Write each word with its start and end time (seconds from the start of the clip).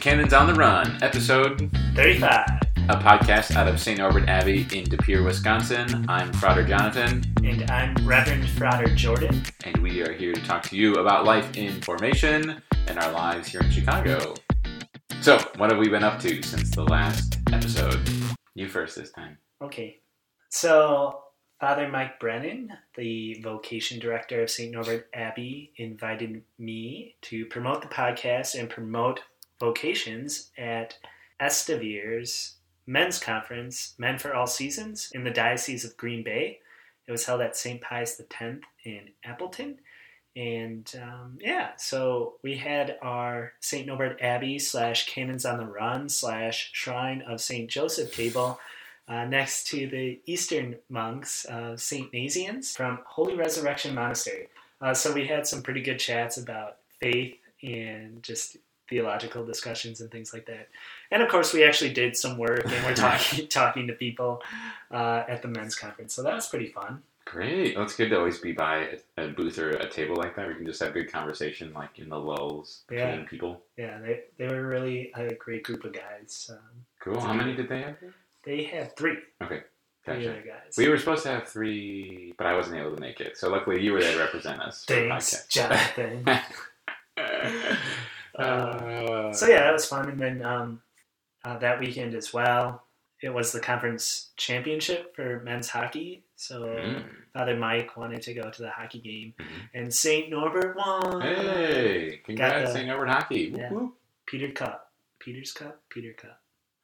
Canons 0.00 0.32
on 0.32 0.46
the 0.46 0.54
Run, 0.54 0.98
episode 1.02 1.70
35. 1.94 2.46
a 2.88 2.94
podcast 2.96 3.54
out 3.54 3.68
of 3.68 3.78
St. 3.78 3.98
Norbert 3.98 4.28
Abbey 4.28 4.66
in 4.72 4.84
De 4.84 4.96
Pere, 4.96 5.22
Wisconsin. 5.22 6.06
I'm 6.08 6.32
Frater 6.32 6.64
Jonathan, 6.64 7.22
And 7.44 7.70
I'm 7.70 7.94
Reverend 8.06 8.48
Frater 8.50 8.94
Jordan. 8.94 9.42
and 9.64 9.76
we 9.78 10.00
are 10.02 10.12
here 10.12 10.32
to 10.32 10.40
talk 10.42 10.62
to 10.64 10.76
you 10.76 10.94
about 10.94 11.24
life 11.24 11.56
in 11.56 11.80
formation 11.82 12.62
and 12.86 12.98
our 12.98 13.12
lives 13.12 13.48
here 13.48 13.60
in 13.60 13.70
Chicago. 13.70 14.34
So, 15.20 15.38
what 15.56 15.70
have 15.70 15.78
we 15.78 15.88
been 15.88 16.04
up 16.04 16.18
to 16.20 16.42
since 16.42 16.70
the 16.74 16.84
last 16.84 17.38
episode? 17.52 18.00
You 18.54 18.68
first 18.68 18.96
this 18.96 19.12
time. 19.12 19.38
Okay. 19.62 19.98
So, 20.48 21.20
Father 21.60 21.88
Mike 21.88 22.18
Brennan, 22.18 22.72
the 22.96 23.38
vocation 23.42 23.98
director 23.98 24.42
of 24.42 24.50
St. 24.50 24.72
Norbert 24.72 25.08
Abbey, 25.12 25.72
invited 25.76 26.42
me 26.58 27.16
to 27.22 27.44
promote 27.46 27.82
the 27.82 27.88
podcast 27.88 28.58
and 28.58 28.70
promote 28.70 29.20
vocations 29.60 30.50
at 30.58 30.96
Estevir's 31.40 32.54
men's 32.86 33.20
conference, 33.20 33.94
Men 33.98 34.18
for 34.18 34.34
All 34.34 34.46
Seasons, 34.46 35.10
in 35.14 35.22
the 35.22 35.30
Diocese 35.30 35.84
of 35.84 35.96
Green 35.96 36.24
Bay. 36.24 36.58
It 37.06 37.12
was 37.12 37.26
held 37.26 37.40
at 37.40 37.56
St. 37.56 37.80
Pius 37.80 38.20
X 38.20 38.60
in 38.84 39.10
Appleton. 39.24 39.78
And 40.36 40.90
um, 41.02 41.38
yeah, 41.40 41.70
so 41.76 42.34
we 42.42 42.56
had 42.56 42.96
our 43.02 43.52
St. 43.60 43.86
Norbert 43.86 44.20
Abbey 44.20 44.58
slash 44.58 45.06
Canons 45.06 45.44
on 45.44 45.58
the 45.58 45.66
Run 45.66 46.08
slash 46.08 46.70
Shrine 46.72 47.22
of 47.22 47.40
St. 47.40 47.68
Joseph 47.68 48.14
table 48.14 48.58
uh, 49.08 49.24
next 49.24 49.66
to 49.68 49.88
the 49.88 50.20
Eastern 50.26 50.76
monks, 50.88 51.44
uh, 51.46 51.76
St. 51.76 52.12
Nazianz 52.12 52.76
from 52.76 53.00
Holy 53.06 53.34
Resurrection 53.34 53.92
Monastery. 53.92 54.46
Uh, 54.80 54.94
so 54.94 55.12
we 55.12 55.26
had 55.26 55.46
some 55.46 55.62
pretty 55.62 55.82
good 55.82 55.98
chats 55.98 56.38
about 56.38 56.76
faith 57.00 57.36
and 57.62 58.22
just 58.22 58.56
theological 58.90 59.46
discussions 59.46 60.00
and 60.02 60.10
things 60.10 60.34
like 60.34 60.44
that. 60.46 60.68
And 61.10 61.22
of 61.22 61.30
course, 61.30 61.54
we 61.54 61.64
actually 61.64 61.94
did 61.94 62.16
some 62.16 62.36
work 62.36 62.64
and 62.66 62.84
we're 62.84 62.94
talking 63.06 63.46
talking 63.48 63.86
to 63.86 63.94
people 63.94 64.42
uh, 64.90 65.22
at 65.28 65.40
the 65.40 65.48
men's 65.48 65.74
conference. 65.76 66.12
So 66.12 66.22
that 66.24 66.34
was 66.34 66.48
pretty 66.48 66.66
fun. 66.66 67.02
Great. 67.24 67.76
Well, 67.76 67.84
it's 67.84 67.94
good 67.94 68.08
to 68.08 68.18
always 68.18 68.38
be 68.38 68.50
by 68.50 68.98
a, 69.16 69.24
a 69.24 69.28
booth 69.28 69.56
or 69.58 69.70
a 69.70 69.88
table 69.88 70.16
like 70.16 70.34
that 70.34 70.42
where 70.42 70.50
you 70.50 70.56
can 70.56 70.66
just 70.66 70.82
have 70.82 70.92
good 70.92 71.12
conversation, 71.12 71.72
like 71.72 71.98
in 72.00 72.08
the 72.08 72.18
lulls 72.18 72.82
between 72.88 73.06
Yeah. 73.20 73.24
people. 73.24 73.62
Yeah, 73.76 73.98
they, 74.00 74.22
they 74.36 74.48
were 74.48 74.66
really 74.66 75.12
a 75.14 75.32
great 75.34 75.62
group 75.62 75.84
of 75.84 75.92
guys. 75.92 76.50
Um, 76.52 76.58
Cool. 76.98 77.20
How 77.20 77.32
many 77.32 77.54
did 77.54 77.68
they 77.68 77.82
have? 77.82 77.96
they 78.44 78.64
had 78.64 78.96
three, 78.96 79.16
Okay. 79.42 79.62
Gotcha. 80.04 80.30
other 80.32 80.42
guys. 80.44 80.74
We 80.76 80.88
were 80.88 80.98
supposed 80.98 81.22
to 81.24 81.28
have 81.28 81.46
three, 81.46 82.32
but 82.36 82.46
I 82.46 82.54
wasn't 82.56 82.78
able 82.80 82.94
to 82.96 83.00
make 83.00 83.20
it. 83.20 83.36
So 83.38 83.48
luckily, 83.50 83.80
you 83.82 83.92
were 83.92 84.00
there 84.00 84.14
to 84.14 84.18
represent 84.18 84.60
us. 84.60 84.84
Thanks. 84.86 85.46
Jonathan. 85.48 86.24
Uh, 88.40 89.32
So 89.32 89.46
yeah, 89.46 89.60
that 89.64 89.72
was 89.72 89.86
fun. 89.86 90.08
And 90.08 90.18
then 90.18 90.44
um, 90.44 90.82
uh, 91.44 91.58
that 91.58 91.78
weekend 91.80 92.14
as 92.14 92.32
well, 92.32 92.82
it 93.22 93.28
was 93.32 93.52
the 93.52 93.60
conference 93.60 94.30
championship 94.36 95.14
for 95.14 95.40
men's 95.44 95.68
hockey. 95.68 96.24
So 96.36 96.62
Mm. 96.62 97.04
Father 97.34 97.56
Mike 97.56 97.96
wanted 97.96 98.22
to 98.22 98.34
go 98.34 98.50
to 98.50 98.62
the 98.62 98.70
hockey 98.70 98.98
game, 99.00 99.34
Mhm. 99.38 99.68
and 99.74 99.94
Saint 99.94 100.30
Norbert 100.30 100.74
won. 100.76 101.20
Hey, 101.20 102.20
congrats, 102.24 102.70
the- 102.70 102.74
St. 102.78 102.86
Norbert 102.88 103.08
Hockey. 103.08 103.50
Whoop, 103.50 103.60
Yeah. 103.60 103.70
whoop. 103.70 103.94
Peter 104.26 104.50
Cup, 104.52 104.90
Peter's 105.18 105.52
Cup, 105.52 105.82
Peter 105.90 106.12
Cup. 106.14 106.40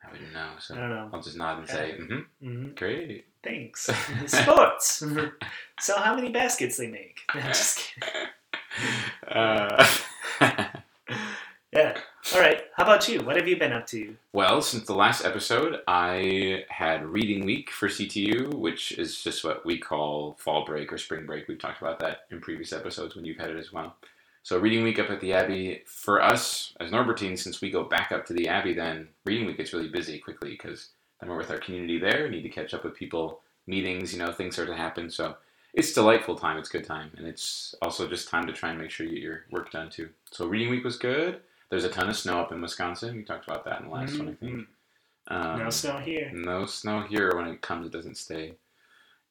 I 0.07 0.13
wouldn't 0.13 0.33
know, 0.35 0.51
so 0.59 0.75
I 0.75 0.79
don't 0.79 0.91
know. 0.91 1.11
I'll 1.13 1.23
just 1.23 1.37
nod 1.37 1.59
and 1.59 1.69
say, 1.69 1.97
mm-hmm, 1.99 2.21
hmm 2.47 2.75
great. 2.75 3.27
Thanks. 3.43 3.89
Sports. 4.27 5.03
so 5.81 5.97
how 5.97 6.15
many 6.15 6.31
baskets 6.31 6.77
they 6.77 6.87
make? 6.89 7.21
No, 7.35 7.41
just 7.41 7.79
kidding. 7.79 8.29
Uh. 9.27 9.87
All 12.35 12.41
right. 12.41 12.65
How 12.75 12.83
about 12.83 13.09
you? 13.09 13.21
What 13.21 13.37
have 13.37 13.47
you 13.47 13.57
been 13.57 13.73
up 13.73 13.87
to? 13.89 14.17
well, 14.33 14.61
since 14.61 14.85
the 14.85 14.95
last 14.95 15.25
episode, 15.25 15.81
I 15.87 16.65
had 16.69 17.07
reading 17.07 17.45
week 17.45 17.71
for 17.71 17.89
CTU, 17.89 18.53
which 18.53 18.93
is 18.93 19.23
just 19.23 19.45
what 19.45 19.65
we 19.65 19.79
call 19.79 20.37
fall 20.41 20.65
break 20.65 20.93
or 20.93 20.99
spring 20.99 21.25
break. 21.25 21.47
We've 21.47 21.59
talked 21.59 21.81
about 21.81 22.01
that 22.01 22.23
in 22.33 22.41
previous 22.41 22.73
episodes 22.73 23.15
when 23.15 23.25
you've 23.25 23.39
had 23.39 23.51
it 23.51 23.57
as 23.57 23.73
well. 23.73 23.95
So, 24.43 24.59
reading 24.59 24.83
week 24.83 24.99
up 24.99 25.09
at 25.11 25.21
the 25.21 25.33
Abbey, 25.33 25.83
for 25.87 26.21
us 26.21 26.75
as 26.81 26.91
Norbertines, 26.91 27.39
since 27.39 27.61
we 27.61 27.71
go 27.71 27.85
back 27.85 28.11
up 28.11 28.27
to 28.27 28.33
the 28.33 28.49
Abbey, 28.49 28.75
then 28.75 29.09
reading 29.25 29.47
week 29.47 29.59
gets 29.59 29.73
really 29.73 29.89
busy 29.89 30.19
quickly 30.19 30.51
because 30.51 30.89
then 31.21 31.31
we're 31.31 31.39
with 31.39 31.51
our 31.51 31.59
community 31.59 31.99
there, 31.99 32.29
need 32.29 32.43
to 32.43 32.49
catch 32.49 32.75
up 32.75 32.83
with 32.83 32.97
people, 32.97 33.41
meetings, 33.69 34.13
you 34.13 34.19
know, 34.19 34.33
things 34.33 34.55
start 34.55 34.69
to 34.69 34.77
happen. 34.77 35.11
So, 35.11 35.37
it's 35.75 35.93
delightful 35.93 36.35
time, 36.35 36.59
it's 36.59 36.69
good 36.69 36.85
time, 36.85 37.13
and 37.17 37.27
it's 37.27 37.77
also 37.83 38.09
just 38.09 38.29
time 38.29 38.49
to 38.49 38.53
try 38.53 38.71
and 38.71 38.81
make 38.81 38.91
sure 38.91 39.07
you 39.07 39.13
get 39.15 39.23
your 39.23 39.45
work 39.53 39.71
done 39.71 39.91
too. 39.91 40.09
So, 40.33 40.47
reading 40.47 40.71
week 40.71 40.83
was 40.83 40.97
good. 40.99 41.41
There's 41.71 41.85
a 41.85 41.89
ton 41.89 42.09
of 42.09 42.17
snow 42.17 42.41
up 42.41 42.53
in 42.53 42.61
Wisconsin. 42.61 43.17
We 43.17 43.25
talked 43.25 43.49
about 43.49 43.65
that 43.65 43.81
in 43.81 43.87
the 43.87 43.93
last 43.93 44.19
one, 44.19 44.29
I 44.29 44.35
think. 44.35 44.67
Um, 45.29 45.59
no 45.59 45.71
snow 45.71 45.99
here. 45.99 46.31
no 46.33 46.67
snow 46.67 47.03
here. 47.03 47.33
When 47.35 47.49
it 47.49 47.61
comes, 47.61 47.87
it 47.87 47.93
doesn't 47.93 48.17
stay. 48.17 48.55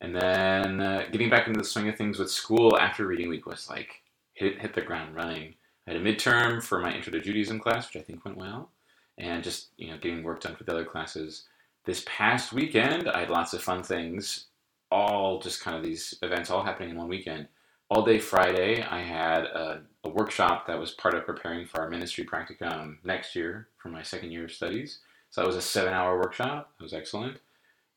And 0.02 0.14
then 0.14 0.82
uh, 0.82 1.06
getting 1.12 1.30
back 1.30 1.48
into 1.48 1.60
the 1.60 1.66
swing 1.66 1.88
of 1.88 1.96
things 1.96 2.20
with 2.20 2.30
school 2.30 2.78
after 2.78 3.08
reading 3.08 3.30
week 3.30 3.46
was 3.46 3.70
like 3.70 4.02
hit 4.34 4.60
hit 4.60 4.74
the 4.74 4.82
ground 4.82 5.16
running. 5.16 5.56
I 5.88 5.92
had 5.94 6.02
a 6.02 6.04
midterm 6.04 6.62
for 6.62 6.80
my 6.80 6.94
Intro 6.94 7.14
to 7.14 7.22
Judaism 7.22 7.60
class, 7.60 7.88
which 7.88 8.02
I 8.02 8.06
think 8.06 8.26
went 8.26 8.38
well, 8.38 8.72
and 9.18 9.44
just 9.44 9.70
you 9.78 9.90
know 9.90 9.98
getting 9.98 10.24
work 10.24 10.42
done 10.42 10.56
for 10.56 10.66
the 10.66 10.74
other 10.74 10.86
classes. 10.86 11.46
This 11.86 12.04
past 12.06 12.52
weekend, 12.52 13.08
I 13.08 13.22
had 13.22 13.30
lots 13.30 13.54
of 13.54 13.62
fun 13.62 13.84
things, 13.84 14.48
all 14.92 15.40
just 15.40 15.62
kind 15.62 15.78
of 15.78 15.84
these 15.84 16.18
events 16.22 16.50
all 16.50 16.64
happening 16.64 16.90
in 16.90 16.98
one 16.98 17.08
weekend. 17.08 17.48
All 17.90 18.04
day 18.04 18.20
Friday, 18.20 18.82
I 18.82 19.02
had 19.02 19.44
a, 19.44 19.82
a 20.04 20.10
workshop 20.10 20.66
that 20.68 20.80
was 20.80 20.92
part 20.92 21.14
of 21.14 21.26
preparing 21.26 21.68
for 21.68 21.82
our 21.82 21.90
ministry 21.90 22.24
practicum 22.26 22.98
next 23.04 23.36
year 23.36 23.68
for 23.78 23.90
my 23.90 24.02
second 24.02 24.32
year 24.32 24.46
of 24.46 24.52
studies. 24.52 25.00
So 25.30 25.42
that 25.42 25.48
was 25.48 25.56
a 25.56 25.62
seven 25.62 25.94
hour 25.94 26.18
workshop. 26.18 26.72
It 26.80 26.84
was 26.84 26.94
excellent. 26.94 27.38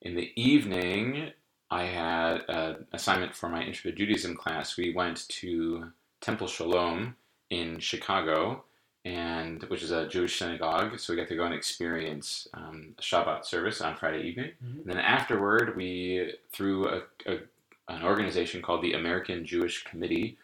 In 0.03 0.15
the 0.15 0.31
evening, 0.37 1.31
I 1.71 1.85
had 1.85 2.43
an 2.49 2.87
assignment 2.93 3.35
for 3.35 3.49
my 3.49 3.63
Intro 3.63 3.91
to 3.91 3.97
Judaism 3.97 4.37
class. 4.37 4.77
We 4.77 4.93
went 4.93 5.27
to 5.29 5.91
Temple 6.21 6.47
Sholom 6.47 7.15
in 7.51 7.79
Chicago, 7.79 8.65
and 9.05 9.63
which 9.65 9.83
is 9.83 9.91
a 9.91 10.07
Jewish 10.07 10.39
synagogue. 10.39 10.99
So 10.99 11.13
we 11.13 11.19
got 11.19 11.29
to 11.29 11.37
go 11.37 11.45
and 11.45 11.55
experience 11.55 12.47
um, 12.55 12.95
Shabbat 13.01 13.45
service 13.47 13.81
on 13.81 13.97
Friday 13.97 14.23
evening. 14.23 14.53
Mhm. 14.63 14.81
And 14.83 14.87
then 14.87 14.99
afterward, 14.99 15.77
we 15.77 16.35
through 16.53 16.89
a, 16.89 17.03
a, 17.27 17.39
an 17.89 18.03
organization 18.03 18.63
called 18.63 18.83
the 18.83 18.95
American 18.95 19.45
Jewish 19.45 19.85
Committee 19.85 20.37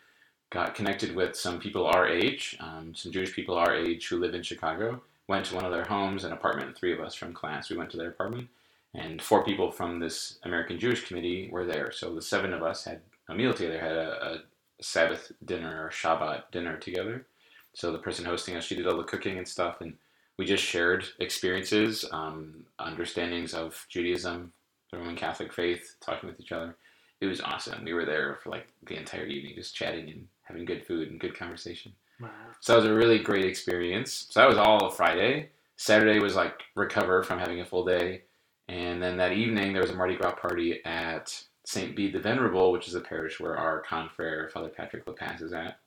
got 0.51 0.75
connected 0.75 1.15
with 1.15 1.37
some 1.37 1.59
people 1.59 1.87
our 1.87 2.09
age, 2.09 2.57
um, 2.61 2.95
some 2.95 3.13
Jewish 3.13 3.35
people 3.35 3.57
our 3.57 3.75
age 3.75 4.07
who 4.07 4.19
live 4.19 4.35
in 4.35 4.43
Chicago. 4.43 5.03
Went 5.27 5.47
to 5.47 5.55
one 5.55 5.65
of 5.65 5.73
their 5.73 5.85
homes, 5.85 6.25
an 6.25 6.33
apartment. 6.33 6.77
Three 6.77 6.93
of 6.93 7.01
us 7.01 7.15
from 7.15 7.33
class. 7.33 7.71
We 7.71 7.77
went 7.77 7.91
to 7.91 7.97
their 7.97 8.11
apartment, 8.11 8.49
and 8.95 9.23
four 9.23 9.43
people 9.43 9.71
from 9.71 9.99
this 9.99 10.39
American 10.45 10.79
Jewish 10.79 11.07
Committee 11.07 11.49
were 11.51 11.65
there. 11.65 11.91
So 11.93 12.15
the 12.15 12.23
seven 12.23 12.53
of 12.53 12.63
us 12.63 12.85
had 12.85 13.01
a 13.29 13.35
meal 13.35 13.55
together, 13.55 13.81
had 13.81 13.97
a, 13.97 14.35
a 14.35 14.39
Sabbath 14.83 15.33
dinner 15.45 15.87
or 15.87 15.91
Shabbat 15.91 16.51
dinner 16.53 16.77
together. 16.77 17.27
So 17.75 17.91
the 17.91 17.99
person 17.99 18.25
hosting 18.25 18.55
us, 18.55 18.65
she 18.65 18.77
did 18.77 18.87
all 18.87 18.99
the 18.99 19.05
cooking 19.05 19.39
and 19.39 19.49
stuff, 19.49 19.81
and 19.81 19.95
we 20.37 20.45
just 20.45 20.65
shared 20.65 21.07
experiences, 21.19 22.05
um, 22.13 22.67
understandings 22.79 23.55
of 23.55 23.87
Judaism, 23.89 24.53
the 24.91 24.99
Roman 24.99 25.17
Catholic 25.17 25.53
faith, 25.53 25.97
talking 26.01 26.29
with 26.29 26.39
each 26.39 26.53
other. 26.53 26.77
It 27.25 27.29
was 27.29 27.41
awesome. 27.41 27.85
We 27.85 27.95
were 27.95 28.05
there 28.05 28.39
for 28.43 28.51
like 28.51 28.69
the 28.87 28.97
entire 28.97 29.25
evening, 29.25 29.55
just 29.55 29.75
chatting 29.75 30.11
and 30.11 30.27
having 30.43 30.65
good 30.65 30.87
food 30.87 31.09
and 31.11 31.19
good 31.19 31.37
conversation. 31.37 31.93
Wow. 32.21 32.29
So 32.61 32.73
that 32.73 32.83
was 32.83 32.91
a 32.91 32.95
really 32.95 33.19
great 33.19 33.47
experience. 33.47 34.27
So 34.31 34.41
that 34.41 34.49
was 34.49 34.59
all 34.59 34.91
Friday. 34.91 35.51
Saturday 35.77 36.21
was 36.21 36.35
like 36.35 36.63
recover 36.77 37.23
from 37.23 37.39
having 37.39 37.61
a 37.61 37.65
full 37.65 37.85
day. 37.85 38.23
And 38.69 39.03
then 39.03 39.17
that 39.17 39.33
evening 39.33 39.73
there 39.73 39.83
was 39.83 39.91
a 39.91 39.97
Mardi 39.97 40.17
Gras 40.17 40.35
party 40.35 40.85
at 40.85 41.45
St. 41.65 41.97
Bede 41.97 42.13
the 42.13 42.21
Venerable, 42.21 42.73
which 42.73 42.89
is 42.89 42.95
a 42.95 43.01
parish 43.01 43.41
where 43.41 43.57
our 43.57 43.81
confrere, 43.81 44.51
Father 44.53 44.69
Patrick 44.69 45.07
LaPacz, 45.07 45.43
is 45.43 45.53
at. 45.53 45.79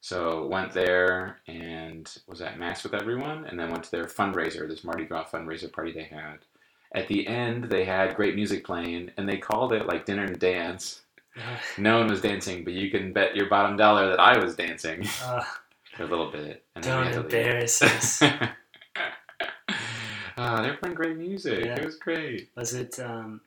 So 0.00 0.46
went 0.46 0.72
there 0.72 1.38
and 1.46 2.12
was 2.26 2.42
at 2.42 2.58
Mass 2.58 2.82
with 2.82 2.92
everyone, 2.92 3.46
and 3.46 3.58
then 3.58 3.70
went 3.70 3.84
to 3.84 3.90
their 3.90 4.04
fundraiser, 4.04 4.68
this 4.68 4.84
Mardi 4.84 5.04
Gras 5.04 5.30
fundraiser 5.30 5.72
party 5.72 5.92
they 5.92 6.04
had. 6.04 6.38
At 6.94 7.08
the 7.08 7.26
end, 7.26 7.64
they 7.64 7.84
had 7.84 8.14
great 8.16 8.34
music 8.34 8.64
playing, 8.64 9.10
and 9.16 9.28
they 9.28 9.38
called 9.38 9.72
it 9.72 9.86
like 9.86 10.04
dinner 10.06 10.24
and 10.24 10.38
dance. 10.38 11.00
Uh, 11.34 11.56
No 11.78 11.96
one 11.98 12.08
was 12.08 12.20
dancing, 12.20 12.62
but 12.62 12.74
you 12.74 12.90
can 12.90 13.10
bet 13.14 13.34
your 13.34 13.48
bottom 13.48 13.74
dollar 13.74 14.10
that 14.10 14.20
I 14.20 14.36
was 14.38 14.54
dancing 14.54 15.02
uh, 15.24 15.42
for 15.96 16.02
a 16.02 16.06
little 16.06 16.30
bit. 16.30 16.62
And 16.74 16.84
don't 16.84 17.00
we 17.00 17.06
had 17.06 17.14
to 17.14 17.20
leave. 17.22 17.32
embarrass 17.34 17.80
us. 17.82 18.22
Ah, 20.36 20.62
they 20.62 20.70
were 20.70 20.76
playing 20.76 20.94
great 20.94 21.16
music. 21.16 21.64
Yeah. 21.64 21.76
It 21.76 21.84
was 21.84 21.96
great. 21.96 22.50
Was 22.56 22.74
it 22.74 22.98
um, 23.00 23.40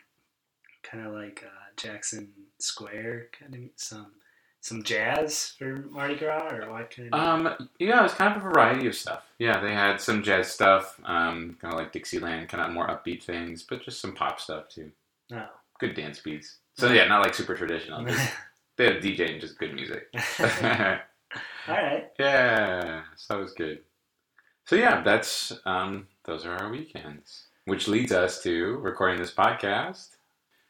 kind 0.84 1.06
of 1.06 1.14
like 1.14 1.44
uh, 1.46 1.66
Jackson 1.78 2.30
Square, 2.60 3.28
kind 3.40 3.54
of 3.56 3.62
some 3.76 4.12
some 4.66 4.82
jazz 4.82 5.54
for 5.60 5.86
Mardi 5.92 6.16
Gras, 6.16 6.52
or 6.52 6.72
what 6.72 6.90
kind 6.90 7.14
of? 7.14 7.20
Um, 7.20 7.70
yeah, 7.78 8.00
it 8.00 8.04
was 8.04 8.14
kind 8.14 8.36
of 8.36 8.44
a 8.44 8.50
variety 8.50 8.88
of 8.88 8.96
stuff. 8.96 9.24
Yeah, 9.38 9.60
they 9.60 9.74
had 9.74 10.02
some 10.02 10.24
jazz 10.24 10.48
stuff, 10.48 11.00
um, 11.06 11.56
kind 11.62 11.72
of 11.72 11.80
like 11.80 11.92
Dixieland, 11.92 12.50
kind 12.50 12.64
of 12.64 12.72
more 12.74 12.88
upbeat 12.88 13.22
things, 13.22 13.62
but 13.62 13.84
just 13.84 14.02
some 14.02 14.16
pop 14.16 14.40
stuff 14.40 14.68
too. 14.68 14.92
no. 15.30 15.46
Good 15.78 15.94
dance 15.94 16.20
beats. 16.20 16.60
So 16.78 16.92
yeah, 16.92 17.06
not 17.06 17.22
like 17.22 17.34
super 17.36 17.54
traditional. 17.54 18.04
Just, 18.06 18.32
they 18.78 18.86
had 18.86 18.96
a 18.96 19.02
DJ 19.02 19.34
and 19.34 19.42
just 19.42 19.60
good 19.60 19.76
music. 19.76 20.08
All 20.40 21.76
right. 21.76 22.10
yeah, 22.18 23.04
so 23.18 23.34
that 23.34 23.42
was 23.42 23.52
good. 23.52 23.80
So 24.66 24.78
yeah, 24.78 25.02
that's 25.02 25.52
um, 25.66 26.08
those 26.24 26.46
are 26.46 26.56
our 26.56 26.72
weekends, 26.72 27.48
which 27.66 27.88
leads 27.88 28.14
us 28.14 28.42
to 28.44 28.78
recording 28.78 29.20
this 29.20 29.34
podcast. 29.34 30.16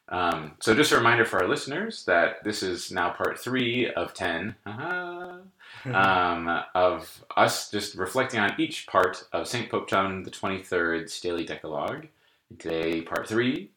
Um, 0.09 0.53
so 0.59 0.75
just 0.75 0.91
a 0.91 0.97
reminder 0.97 1.25
for 1.25 1.41
our 1.41 1.47
listeners 1.49 2.05
that 2.05 2.43
this 2.43 2.61
is 2.61 2.91
now 2.91 3.09
part 3.09 3.39
three 3.39 3.89
of 3.91 4.13
10 4.13 4.55
uh-huh, 4.65 5.37
um, 5.93 6.63
of 6.75 7.25
us 7.35 7.71
just 7.71 7.95
reflecting 7.95 8.39
on 8.39 8.53
each 8.59 8.85
part 8.85 9.27
of 9.33 9.47
St. 9.47 9.69
Pope 9.69 9.89
John 9.89 10.23
the 10.23 10.31
23rd's 10.31 11.19
daily 11.19 11.43
Decalogue. 11.43 12.07
And 12.49 12.59
today, 12.59 13.01
part 13.01 13.27
three 13.27 13.71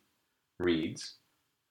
reads, 0.58 1.14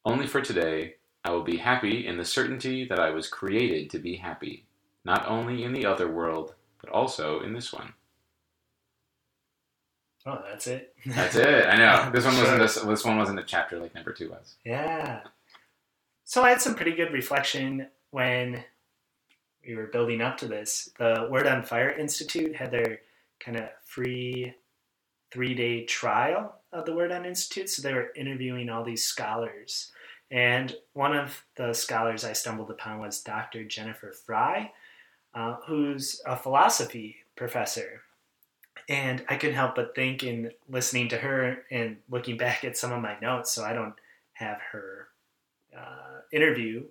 Only 0.03 0.25
for 0.25 0.41
today 0.41 0.95
I 1.23 1.31
will 1.31 1.43
be 1.43 1.57
happy 1.57 2.07
in 2.07 2.17
the 2.17 2.25
certainty 2.25 2.85
that 2.85 2.99
I 2.99 3.11
was 3.11 3.27
created 3.27 3.89
to 3.91 3.99
be 3.99 4.15
happy, 4.15 4.65
not 5.05 5.27
only 5.27 5.63
in 5.63 5.73
the 5.73 5.85
other 5.85 6.09
world, 6.11 6.55
but 6.81 6.89
also 6.89 7.41
in 7.41 7.53
this 7.53 7.71
one. 7.71 7.93
Oh, 10.27 10.43
that's 10.49 10.67
it. 10.67 10.93
That's 11.05 11.35
it. 11.35 11.65
I 11.67 11.77
know 11.77 12.11
this 12.13 12.25
one 12.25 12.37
wasn't 12.37 12.59
this, 12.59 12.75
this 12.75 13.05
one 13.05 13.17
wasn't 13.17 13.39
a 13.39 13.43
chapter 13.43 13.79
like 13.79 13.95
number 13.95 14.11
two 14.11 14.29
was. 14.29 14.55
Yeah. 14.65 15.21
So 16.25 16.43
I 16.43 16.49
had 16.49 16.61
some 16.61 16.75
pretty 16.75 16.91
good 16.91 17.13
reflection 17.13 17.87
when 18.11 18.61
we 19.65 19.75
were 19.75 19.87
building 19.87 20.21
up 20.21 20.37
to 20.39 20.47
this. 20.47 20.89
The 20.99 21.29
Word 21.31 21.47
on 21.47 21.63
Fire 21.63 21.89
Institute 21.91 22.55
had 22.57 22.71
their 22.71 22.99
kind 23.39 23.57
of 23.57 23.69
free 23.85 24.53
three 25.31 25.53
day 25.53 25.85
trial 25.85 26.55
of 26.73 26.85
the 26.85 26.93
Word 26.93 27.13
on 27.13 27.25
Institute. 27.25 27.69
So 27.69 27.81
they 27.81 27.93
were 27.93 28.11
interviewing 28.15 28.69
all 28.69 28.83
these 28.83 29.03
scholars. 29.03 29.91
And 30.29 30.75
one 30.91 31.15
of 31.15 31.45
the 31.55 31.71
scholars 31.71 32.25
I 32.25 32.33
stumbled 32.33 32.69
upon 32.69 32.99
was 32.99 33.21
Dr. 33.21 33.63
Jennifer 33.63 34.11
Frey, 34.11 34.73
uh, 35.33 35.55
who's 35.65 36.21
a 36.25 36.35
philosophy 36.35 37.17
professor. 37.37 38.01
And 38.89 39.23
I 39.27 39.35
couldn't 39.35 39.55
help 39.55 39.75
but 39.75 39.95
think 39.95 40.23
in 40.23 40.51
listening 40.69 41.09
to 41.09 41.17
her 41.17 41.63
and 41.69 41.97
looking 42.09 42.37
back 42.37 42.63
at 42.63 42.77
some 42.77 42.93
of 42.93 43.01
my 43.01 43.17
notes, 43.21 43.51
so 43.51 43.63
I 43.63 43.73
don't 43.73 43.95
have 44.33 44.59
her 44.71 45.09
uh, 45.77 46.21
interview 46.31 46.85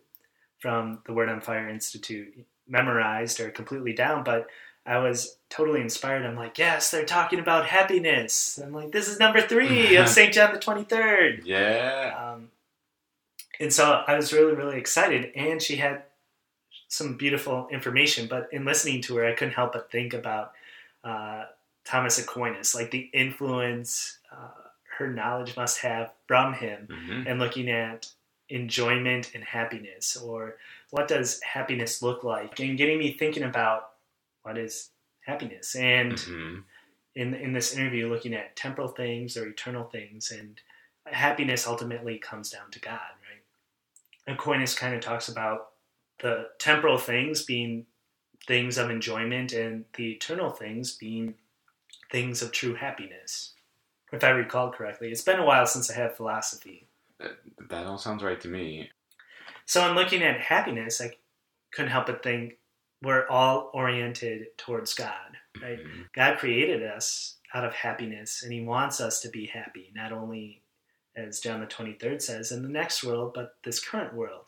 from 0.59 1.01
the 1.07 1.13
Word 1.13 1.29
on 1.29 1.41
Fire 1.41 1.69
Institute 1.69 2.47
memorized 2.69 3.41
or 3.41 3.51
completely 3.51 3.93
down, 3.93 4.25
but 4.25 4.49
I 4.85 4.99
was 4.99 5.37
totally 5.51 5.81
inspired. 5.81 6.25
I'm 6.25 6.37
like, 6.37 6.59
yes, 6.59 6.91
they're 6.91 7.05
talking 7.05 7.41
about 7.41 7.67
happiness. 7.67 8.59
I'm 8.63 8.73
like, 8.73 8.93
this 8.93 9.09
is 9.09 9.19
number 9.19 9.41
three 9.41 9.97
of 9.97 10.09
St. 10.09 10.33
John 10.33 10.53
the 10.53 10.61
23rd. 10.61 11.43
Yeah. 11.45 12.35
Um, 12.35 12.51
and 13.59 13.73
so 13.73 14.05
I 14.07 14.15
was 14.15 14.33
really, 14.33 14.55
really 14.55 14.79
excited. 14.79 15.33
And 15.35 15.61
she 15.61 15.77
had 15.77 16.05
some 16.89 17.17
beautiful 17.17 17.69
information, 17.71 18.29
but 18.29 18.49
in 18.53 18.65
listening 18.65 19.03
to 19.03 19.17
her, 19.17 19.27
I 19.27 19.35
couldn't 19.35 19.55
help 19.55 19.73
but 19.73 19.91
think 19.91 20.15
about 20.15 20.53
uh, 21.03 21.47
Thomas 21.87 22.19
Aquinas, 22.19 22.75
like 22.75 22.91
the 22.91 23.09
influence 23.15 24.19
uh, 24.33 24.49
her 24.99 25.12
knowledge 25.12 25.56
must 25.56 25.79
have 25.81 26.12
from 26.27 26.53
him, 26.55 26.88
hmm 26.91 27.23
and 27.27 27.38
looking 27.38 27.71
at 27.71 28.06
enjoyment 28.49 29.33
and 29.35 29.44
happiness, 29.44 30.17
or 30.17 30.56
what 30.91 31.09
does 31.09 31.41
happiness 31.43 32.03
look 32.03 32.25
like, 32.25 32.59
and 32.61 32.79
getting 32.79 32.99
me 32.99 33.12
thinking 33.12 33.43
about 33.44 33.91
what 34.43 34.59
is 34.59 34.91
happiness. 35.21 35.75
And 35.77 36.19
hmm 36.19 36.59
in 37.15 37.35
in 37.35 37.53
this 37.53 37.75
interview, 37.75 38.09
looking 38.09 38.35
at 38.35 38.56
temporal 38.56 38.88
things 38.88 39.37
or 39.37 39.47
eternal 39.49 39.85
things, 39.85 40.31
and 40.31 40.61
happiness 41.06 41.67
ultimately 41.67 42.19
comes 42.19 42.50
down 42.50 42.71
to 42.73 42.81
God, 42.81 43.00
right? 43.29 44.35
Aquinas 44.35 44.75
kind 44.75 44.94
of 44.94 45.00
talks 45.00 45.29
about 45.29 45.69
the 46.21 46.49
temporal 46.59 46.99
things 46.99 47.44
being 47.44 47.87
things 48.47 48.77
of 48.77 48.91
enjoyment, 48.91 49.53
and 49.53 49.85
the 49.94 50.12
eternal 50.12 50.50
things 50.50 50.97
being 50.97 51.35
things 52.11 52.43
of 52.43 52.53
true 52.53 52.75
happiness. 52.75 53.55
If 54.12 54.23
I 54.23 54.31
recall 54.31 54.70
correctly, 54.70 55.11
it's 55.11 55.23
been 55.23 55.41
a 55.41 55.44
while 55.44 55.67
since 55.67 55.91
I 55.91 55.94
had 55.94 56.17
philosophy. 56.17 56.87
That 57.69 57.87
all 57.87 57.99
sounds 57.99 58.23
right 58.23 58.41
to 58.41 58.49
me. 58.49 58.91
So, 59.64 59.88
in 59.88 59.97
looking 59.97 60.23
at 60.23 60.41
happiness, 60.41 61.00
I 61.00 61.17
couldn't 61.73 61.91
help 61.91 62.06
but 62.06 62.23
think 62.23 62.58
we're 63.03 63.26
all 63.29 63.70
oriented 63.75 64.56
towards 64.56 64.94
God, 64.94 65.37
right? 65.61 65.79
Mhm. 65.79 66.12
God 66.12 66.38
created 66.38 66.82
us 66.82 67.38
out 67.53 67.64
of 67.64 67.75
happiness, 67.75 68.43
and 68.43 68.52
He 68.52 68.61
wants 68.61 69.00
us 69.00 69.20
to 69.23 69.29
be 69.29 69.47
happy, 69.47 69.91
not 69.94 70.12
only, 70.12 70.62
as 71.17 71.41
John 71.41 71.61
the 71.61 71.67
23rd 71.67 72.23
says, 72.23 72.52
in 72.52 72.62
the 72.62 72.69
next 72.69 73.02
world, 73.02 73.32
but 73.35 73.56
this 73.64 73.81
current 73.85 74.14
world. 74.14 74.47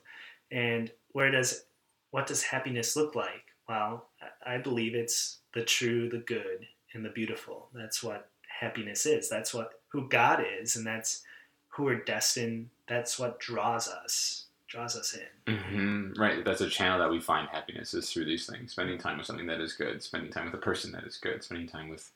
And 0.51 0.93
where 1.13 1.31
does, 1.31 1.65
what 2.11 2.27
does 2.27 2.43
happiness 2.45 2.97
look 2.97 3.15
like? 3.15 3.53
Well, 3.69 4.11
I 4.45 4.59
believe 4.59 4.95
it's 4.95 5.41
the 5.53 5.65
true, 5.65 6.09
the 6.09 6.19
good, 6.19 6.67
and 6.95 7.05
the 7.05 7.11
beautiful. 7.11 7.69
That's 7.75 8.03
what 8.03 8.29
happiness 8.61 9.07
is. 9.07 9.29
That's 9.29 9.53
what, 9.55 9.81
who 9.89 10.09
God 10.09 10.45
is, 10.61 10.77
and 10.77 10.87
that's 10.87 11.23
who 11.69 11.85
we're 11.85 12.01
destined, 12.05 12.71
that's 12.89 13.19
what 13.19 13.39
draws 13.39 13.89
us, 13.89 14.47
draws 14.67 14.97
us 14.97 15.17
in. 15.47 15.57
hmm 15.57 16.13
Right. 16.21 16.45
That's 16.45 16.61
a 16.61 16.69
channel 16.69 16.99
that 16.99 17.11
we 17.11 17.21
find 17.21 17.49
happiness 17.49 17.95
is 17.95 18.11
through 18.11 18.25
these 18.25 18.47
things. 18.47 18.73
Spending 18.73 18.99
time 18.99 19.19
with 19.19 19.27
something 19.27 19.47
that 19.47 19.61
is 19.61 19.75
good, 19.75 20.03
spending 20.03 20.33
time 20.33 20.47
with 20.47 20.55
a 20.55 20.59
person 20.59 20.91
that 20.93 21.05
is 21.05 21.17
good, 21.17 21.45
spending 21.45 21.69
time 21.69 21.89
with 21.89 22.11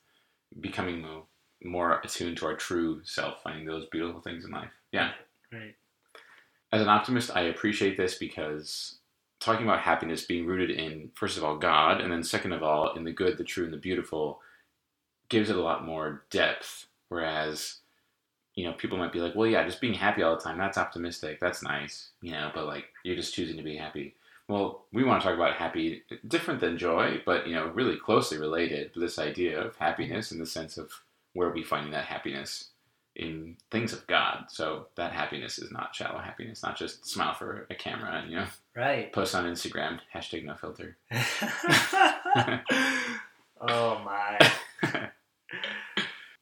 becoming 0.59 1.01
mo- 1.01 1.25
more 1.63 2.01
attuned 2.03 2.37
to 2.37 2.45
our 2.45 2.55
true 2.55 3.01
self, 3.05 3.41
finding 3.41 3.65
those 3.65 3.85
beautiful 3.85 4.19
things 4.21 4.43
in 4.43 4.51
life. 4.51 4.71
Yeah. 4.91 5.11
Right. 5.51 5.75
As 6.73 6.81
an 6.81 6.89
optimist, 6.89 7.31
I 7.35 7.41
appreciate 7.43 7.95
this 7.95 8.15
because 8.15 8.97
talking 9.39 9.65
about 9.65 9.79
happiness 9.79 10.25
being 10.25 10.45
rooted 10.45 10.71
in, 10.71 11.11
first 11.15 11.37
of 11.37 11.43
all, 11.43 11.57
God, 11.57 12.01
and 12.01 12.11
then 12.11 12.23
second 12.23 12.51
of 12.53 12.63
all, 12.63 12.93
in 12.95 13.03
the 13.03 13.11
good, 13.11 13.37
the 13.37 13.43
true, 13.43 13.63
and 13.65 13.73
the 13.73 13.77
beautiful, 13.77 14.41
gives 15.29 15.49
it 15.49 15.55
a 15.55 15.61
lot 15.61 15.85
more 15.85 16.23
depth. 16.29 16.87
Whereas, 17.09 17.77
you 18.55 18.65
know, 18.65 18.73
people 18.73 18.97
might 18.97 19.13
be 19.13 19.19
like, 19.19 19.35
well, 19.35 19.47
yeah, 19.47 19.65
just 19.65 19.81
being 19.81 19.93
happy 19.93 20.23
all 20.23 20.35
the 20.35 20.41
time, 20.41 20.57
that's 20.57 20.77
optimistic, 20.77 21.39
that's 21.39 21.63
nice, 21.63 22.09
you 22.21 22.31
know, 22.31 22.51
but 22.53 22.65
like, 22.65 22.85
you're 23.03 23.15
just 23.15 23.33
choosing 23.33 23.57
to 23.57 23.63
be 23.63 23.77
happy. 23.77 24.15
Well, 24.47 24.83
we 24.91 25.03
want 25.03 25.21
to 25.21 25.27
talk 25.27 25.35
about 25.37 25.55
happy, 25.55 26.03
different 26.27 26.59
than 26.59 26.77
joy, 26.77 27.21
but, 27.25 27.47
you 27.47 27.55
know, 27.55 27.67
really 27.67 27.97
closely 27.97 28.37
related. 28.37 28.93
to 28.93 28.99
This 28.99 29.17
idea 29.17 29.61
of 29.61 29.75
happiness 29.77 30.31
in 30.31 30.39
the 30.39 30.45
sense 30.45 30.77
of 30.77 30.91
where 31.33 31.49
we 31.49 31.63
finding 31.63 31.91
that 31.91 32.05
happiness 32.05 32.69
in 33.15 33.55
things 33.71 33.93
of 33.93 34.05
God. 34.07 34.45
So 34.49 34.87
that 34.95 35.13
happiness 35.13 35.59
is 35.59 35.71
not 35.71 35.95
shallow 35.95 36.19
happiness, 36.19 36.63
not 36.63 36.75
just 36.77 37.07
smile 37.07 37.33
for 37.35 37.67
a 37.69 37.75
camera 37.75 38.19
and 38.21 38.31
you 38.31 38.37
know 38.37 38.47
Right. 38.75 39.13
post 39.13 39.35
on 39.35 39.45
Instagram 39.45 39.99
hashtag 40.13 40.43
no 40.45 40.55
filter. 40.55 40.97
oh 43.61 44.01
my. 44.03 44.39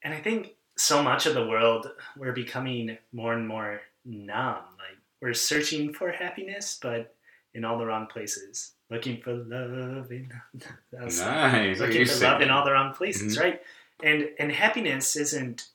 And 0.04 0.14
I 0.14 0.20
think 0.20 0.56
so 0.78 1.04
much 1.04 1.26
of 1.26 1.34
the 1.34 1.46
world 1.48 1.92
we're 2.18 2.32
becoming 2.34 2.98
more 3.12 3.34
and 3.34 3.48
more 3.48 3.82
numb. 4.06 4.64
Like 4.78 4.98
we're 5.22 5.34
searching 5.34 5.94
for 5.94 6.12
happiness, 6.12 6.80
but 6.82 7.16
in 7.54 7.66
all 7.66 7.78
the 7.78 7.86
wrong 7.86 8.08
places. 8.08 8.74
Looking 8.90 9.22
for 9.22 9.34
love 9.34 10.12
in 10.12 10.32
nice. 10.94 11.80
Look 11.80 11.90
looking 11.90 12.06
for 12.06 12.24
love 12.24 12.42
in 12.42 12.50
all 12.50 12.66
the 12.66 12.72
wrong 12.72 12.94
places, 12.94 13.38
Mhm. 13.38 13.42
right? 13.42 13.62
And 14.04 14.30
and 14.40 14.52
happiness 14.52 15.16
isn't 15.16 15.68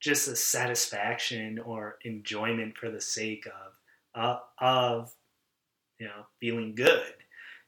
just 0.00 0.28
a 0.28 0.36
satisfaction 0.36 1.58
or 1.58 1.98
enjoyment 2.04 2.76
for 2.76 2.90
the 2.90 3.00
sake 3.00 3.46
of 3.46 3.72
uh, 4.14 4.38
of 4.58 5.12
you 5.98 6.06
know 6.06 6.26
feeling 6.40 6.74
good. 6.74 7.14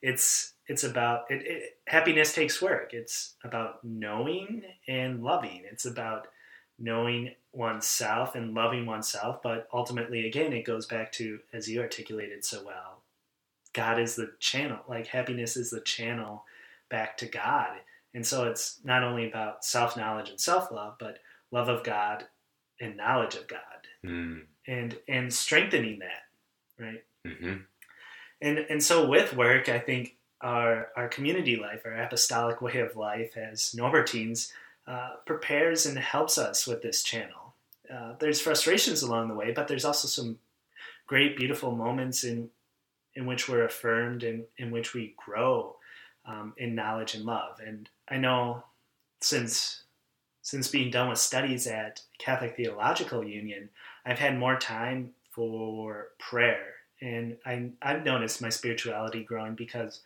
It's 0.02 0.52
it's 0.68 0.84
about 0.84 1.30
it, 1.30 1.42
it, 1.46 1.62
happiness 1.86 2.32
takes 2.34 2.60
work. 2.60 2.92
It's 2.92 3.34
about 3.44 3.84
knowing 3.84 4.62
and 4.88 5.22
loving. 5.22 5.62
It's 5.70 5.84
about 5.86 6.28
knowing 6.78 7.32
oneself 7.52 8.34
and 8.34 8.52
loving 8.54 8.84
oneself. 8.86 9.42
But 9.42 9.68
ultimately, 9.72 10.26
again, 10.26 10.52
it 10.52 10.64
goes 10.64 10.86
back 10.86 11.12
to 11.12 11.38
as 11.52 11.68
you 11.68 11.80
articulated 11.80 12.44
so 12.44 12.64
well. 12.64 13.02
God 13.72 13.98
is 14.00 14.16
the 14.16 14.32
channel. 14.40 14.78
Like 14.88 15.06
happiness 15.06 15.56
is 15.56 15.70
the 15.70 15.80
channel 15.80 16.44
back 16.88 17.16
to 17.18 17.26
God. 17.26 17.78
And 18.14 18.26
so 18.26 18.44
it's 18.44 18.80
not 18.82 19.02
only 19.04 19.28
about 19.28 19.64
self 19.64 19.96
knowledge 19.96 20.30
and 20.30 20.40
self 20.40 20.70
love, 20.70 20.96
but 20.98 21.18
love 21.50 21.68
of 21.68 21.84
God 21.84 22.24
and 22.80 22.96
knowledge 22.96 23.34
of 23.36 23.46
God, 23.48 23.60
Mm, 24.04 24.42
and 24.66 24.98
and 25.08 25.32
strengthening 25.32 25.98
that, 26.00 26.24
right? 26.78 27.04
mhm. 27.26 27.64
And 28.40 28.58
and 28.58 28.82
so 28.82 29.08
with 29.08 29.34
work, 29.34 29.68
I 29.68 29.78
think 29.78 30.15
our 30.40 30.88
our 30.96 31.08
community 31.08 31.56
life, 31.56 31.82
our 31.84 31.94
apostolic 31.94 32.60
way 32.60 32.78
of 32.78 32.96
life 32.96 33.36
as 33.36 33.74
Norbertines, 33.76 34.52
uh, 34.86 35.10
prepares 35.24 35.86
and 35.86 35.98
helps 35.98 36.38
us 36.38 36.66
with 36.66 36.82
this 36.82 37.02
channel. 37.02 37.54
Uh, 37.92 38.14
there's 38.18 38.40
frustrations 38.40 39.02
along 39.02 39.28
the 39.28 39.34
way, 39.34 39.52
but 39.52 39.68
there's 39.68 39.84
also 39.84 40.08
some 40.08 40.38
great, 41.06 41.36
beautiful 41.36 41.72
moments 41.72 42.24
in 42.24 42.50
in 43.14 43.26
which 43.26 43.48
we're 43.48 43.64
affirmed 43.64 44.22
and 44.22 44.44
in 44.58 44.70
which 44.70 44.92
we 44.92 45.14
grow 45.16 45.76
um, 46.26 46.52
in 46.58 46.74
knowledge 46.74 47.14
and 47.14 47.24
love. 47.24 47.58
And 47.64 47.88
I 48.08 48.18
know 48.18 48.62
since 49.20 49.82
since 50.42 50.68
being 50.68 50.90
done 50.90 51.08
with 51.08 51.18
studies 51.18 51.66
at 51.66 52.02
Catholic 52.18 52.56
Theological 52.56 53.24
Union, 53.24 53.68
I've 54.04 54.18
had 54.18 54.38
more 54.38 54.56
time 54.56 55.10
for 55.30 56.10
prayer, 56.18 56.74
and 57.00 57.36
I, 57.44 57.70
I've 57.82 58.04
noticed 58.04 58.40
my 58.40 58.48
spirituality 58.48 59.24
growing 59.24 59.54
because 59.54 60.02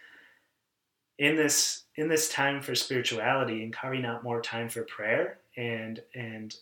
in 1.20 1.36
this 1.36 1.84
in 1.96 2.08
this 2.08 2.30
time 2.30 2.62
for 2.62 2.74
spirituality 2.74 3.62
and 3.62 3.72
carving 3.74 4.06
out 4.06 4.24
more 4.24 4.40
time 4.40 4.68
for 4.68 4.82
prayer 4.82 5.38
and 5.56 6.02
and 6.14 6.56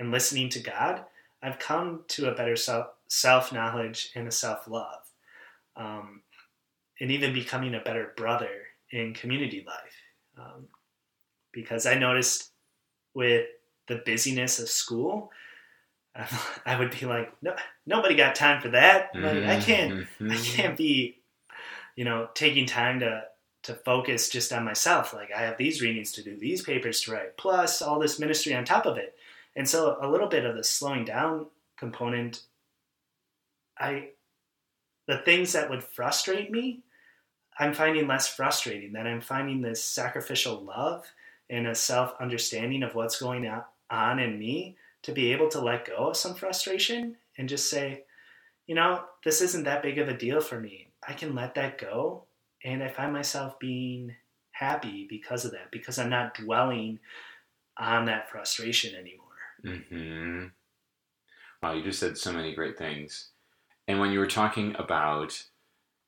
and 0.00 0.10
listening 0.10 0.48
to 0.50 0.60
God, 0.60 1.04
I've 1.42 1.58
come 1.58 2.04
to 2.08 2.30
a 2.30 2.34
better 2.34 2.56
self 2.56 2.86
self 3.08 3.52
knowledge 3.52 4.10
and 4.16 4.26
a 4.26 4.32
self 4.32 4.66
love, 4.68 5.02
um, 5.76 6.22
and 7.00 7.10
even 7.10 7.32
becoming 7.32 7.74
a 7.74 7.80
better 7.80 8.12
brother 8.16 8.48
in 8.90 9.12
community 9.12 9.64
life. 9.66 9.96
Um, 10.38 10.68
because 11.52 11.84
I 11.84 11.94
noticed 11.94 12.50
with 13.14 13.46
the 13.86 14.02
busyness 14.06 14.60
of 14.60 14.68
school, 14.68 15.30
I 16.66 16.78
would 16.78 16.98
be 16.98 17.04
like, 17.04 17.32
no, 17.42 17.54
nobody 17.86 18.14
got 18.14 18.34
time 18.34 18.62
for 18.62 18.68
that. 18.70 19.10
Like, 19.14 19.44
I 19.44 19.60
can't, 19.60 19.92
Mm-hmm. 19.92 20.30
I 20.30 20.36
can't 20.36 20.76
be, 20.76 21.18
you 21.96 22.04
know, 22.04 22.28
taking 22.34 22.66
time 22.66 23.00
to 23.00 23.24
to 23.68 23.74
focus 23.74 24.30
just 24.30 24.50
on 24.50 24.64
myself. 24.64 25.12
Like 25.12 25.30
I 25.30 25.42
have 25.42 25.58
these 25.58 25.82
readings 25.82 26.10
to 26.12 26.22
do, 26.22 26.38
these 26.38 26.62
papers 26.62 27.02
to 27.02 27.12
write, 27.12 27.36
plus 27.36 27.82
all 27.82 27.98
this 27.98 28.18
ministry 28.18 28.54
on 28.54 28.64
top 28.64 28.86
of 28.86 28.96
it. 28.96 29.14
And 29.56 29.68
so 29.68 29.98
a 30.00 30.08
little 30.08 30.26
bit 30.26 30.46
of 30.46 30.56
the 30.56 30.64
slowing 30.64 31.04
down 31.04 31.48
component, 31.76 32.44
I, 33.78 34.08
the 35.06 35.18
things 35.18 35.52
that 35.52 35.68
would 35.68 35.84
frustrate 35.84 36.50
me, 36.50 36.80
I'm 37.58 37.74
finding 37.74 38.06
less 38.06 38.26
frustrating. 38.26 38.94
That 38.94 39.06
I'm 39.06 39.20
finding 39.20 39.60
this 39.60 39.84
sacrificial 39.84 40.64
love 40.64 41.04
and 41.50 41.66
a 41.66 41.74
self 41.74 42.14
understanding 42.18 42.82
of 42.82 42.94
what's 42.94 43.20
going 43.20 43.50
on 43.90 44.18
in 44.18 44.38
me 44.38 44.78
to 45.02 45.12
be 45.12 45.30
able 45.30 45.48
to 45.50 45.60
let 45.60 45.86
go 45.86 46.08
of 46.08 46.16
some 46.16 46.34
frustration 46.34 47.16
and 47.36 47.50
just 47.50 47.68
say, 47.68 48.04
you 48.66 48.74
know, 48.74 49.04
this 49.26 49.42
isn't 49.42 49.64
that 49.64 49.82
big 49.82 49.98
of 49.98 50.08
a 50.08 50.16
deal 50.16 50.40
for 50.40 50.58
me. 50.58 50.88
I 51.06 51.12
can 51.12 51.34
let 51.34 51.54
that 51.56 51.76
go. 51.76 52.27
And 52.68 52.82
I 52.82 52.88
find 52.88 53.14
myself 53.14 53.58
being 53.58 54.14
happy 54.50 55.06
because 55.08 55.46
of 55.46 55.52
that, 55.52 55.70
because 55.70 55.98
I'm 55.98 56.10
not 56.10 56.34
dwelling 56.34 56.98
on 57.78 58.04
that 58.04 58.28
frustration 58.30 58.94
anymore. 58.94 59.80
hmm 59.86 60.46
Wow, 61.62 61.72
you 61.72 61.82
just 61.82 61.98
said 61.98 62.18
so 62.18 62.30
many 62.30 62.54
great 62.54 62.76
things. 62.76 63.30
And 63.88 63.98
when 63.98 64.12
you 64.12 64.18
were 64.18 64.26
talking 64.26 64.76
about 64.78 65.42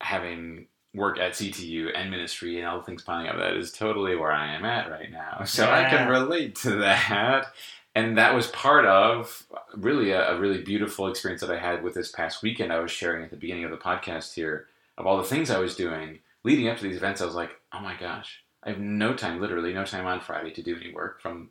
having 0.02 0.66
work 0.94 1.18
at 1.18 1.32
CTU 1.32 1.96
and 1.96 2.10
ministry 2.10 2.58
and 2.58 2.68
all 2.68 2.78
the 2.78 2.84
things 2.84 3.02
piling 3.02 3.28
up, 3.28 3.38
that 3.38 3.56
is 3.56 3.72
totally 3.72 4.14
where 4.14 4.30
I 4.30 4.54
am 4.54 4.66
at 4.66 4.90
right 4.90 5.10
now. 5.10 5.42
So 5.46 5.64
I 5.64 5.88
can 5.88 6.08
relate 6.08 6.56
to 6.56 6.76
that. 6.76 7.46
And 7.94 8.18
that 8.18 8.34
was 8.34 8.48
part 8.48 8.84
of 8.84 9.46
really 9.74 10.10
a, 10.10 10.36
a 10.36 10.38
really 10.38 10.62
beautiful 10.62 11.08
experience 11.08 11.40
that 11.40 11.50
I 11.50 11.58
had 11.58 11.82
with 11.82 11.94
this 11.94 12.12
past 12.12 12.42
weekend. 12.42 12.70
I 12.70 12.80
was 12.80 12.90
sharing 12.90 13.24
at 13.24 13.30
the 13.30 13.36
beginning 13.36 13.64
of 13.64 13.70
the 13.70 13.78
podcast 13.78 14.34
here 14.34 14.66
of 14.98 15.06
all 15.06 15.16
the 15.16 15.24
things 15.24 15.50
I 15.50 15.58
was 15.58 15.74
doing 15.74 16.18
leading 16.44 16.68
up 16.68 16.78
to 16.78 16.82
these 16.82 16.96
events. 16.96 17.20
I 17.20 17.26
was 17.26 17.34
like, 17.34 17.52
oh 17.72 17.80
my 17.80 17.96
gosh, 17.98 18.42
I 18.64 18.70
have 18.70 18.78
no 18.78 19.14
time, 19.14 19.40
literally 19.40 19.72
no 19.72 19.84
time 19.84 20.06
on 20.06 20.20
Friday 20.20 20.50
to 20.52 20.62
do 20.62 20.76
any 20.76 20.92
work 20.92 21.20
from 21.20 21.50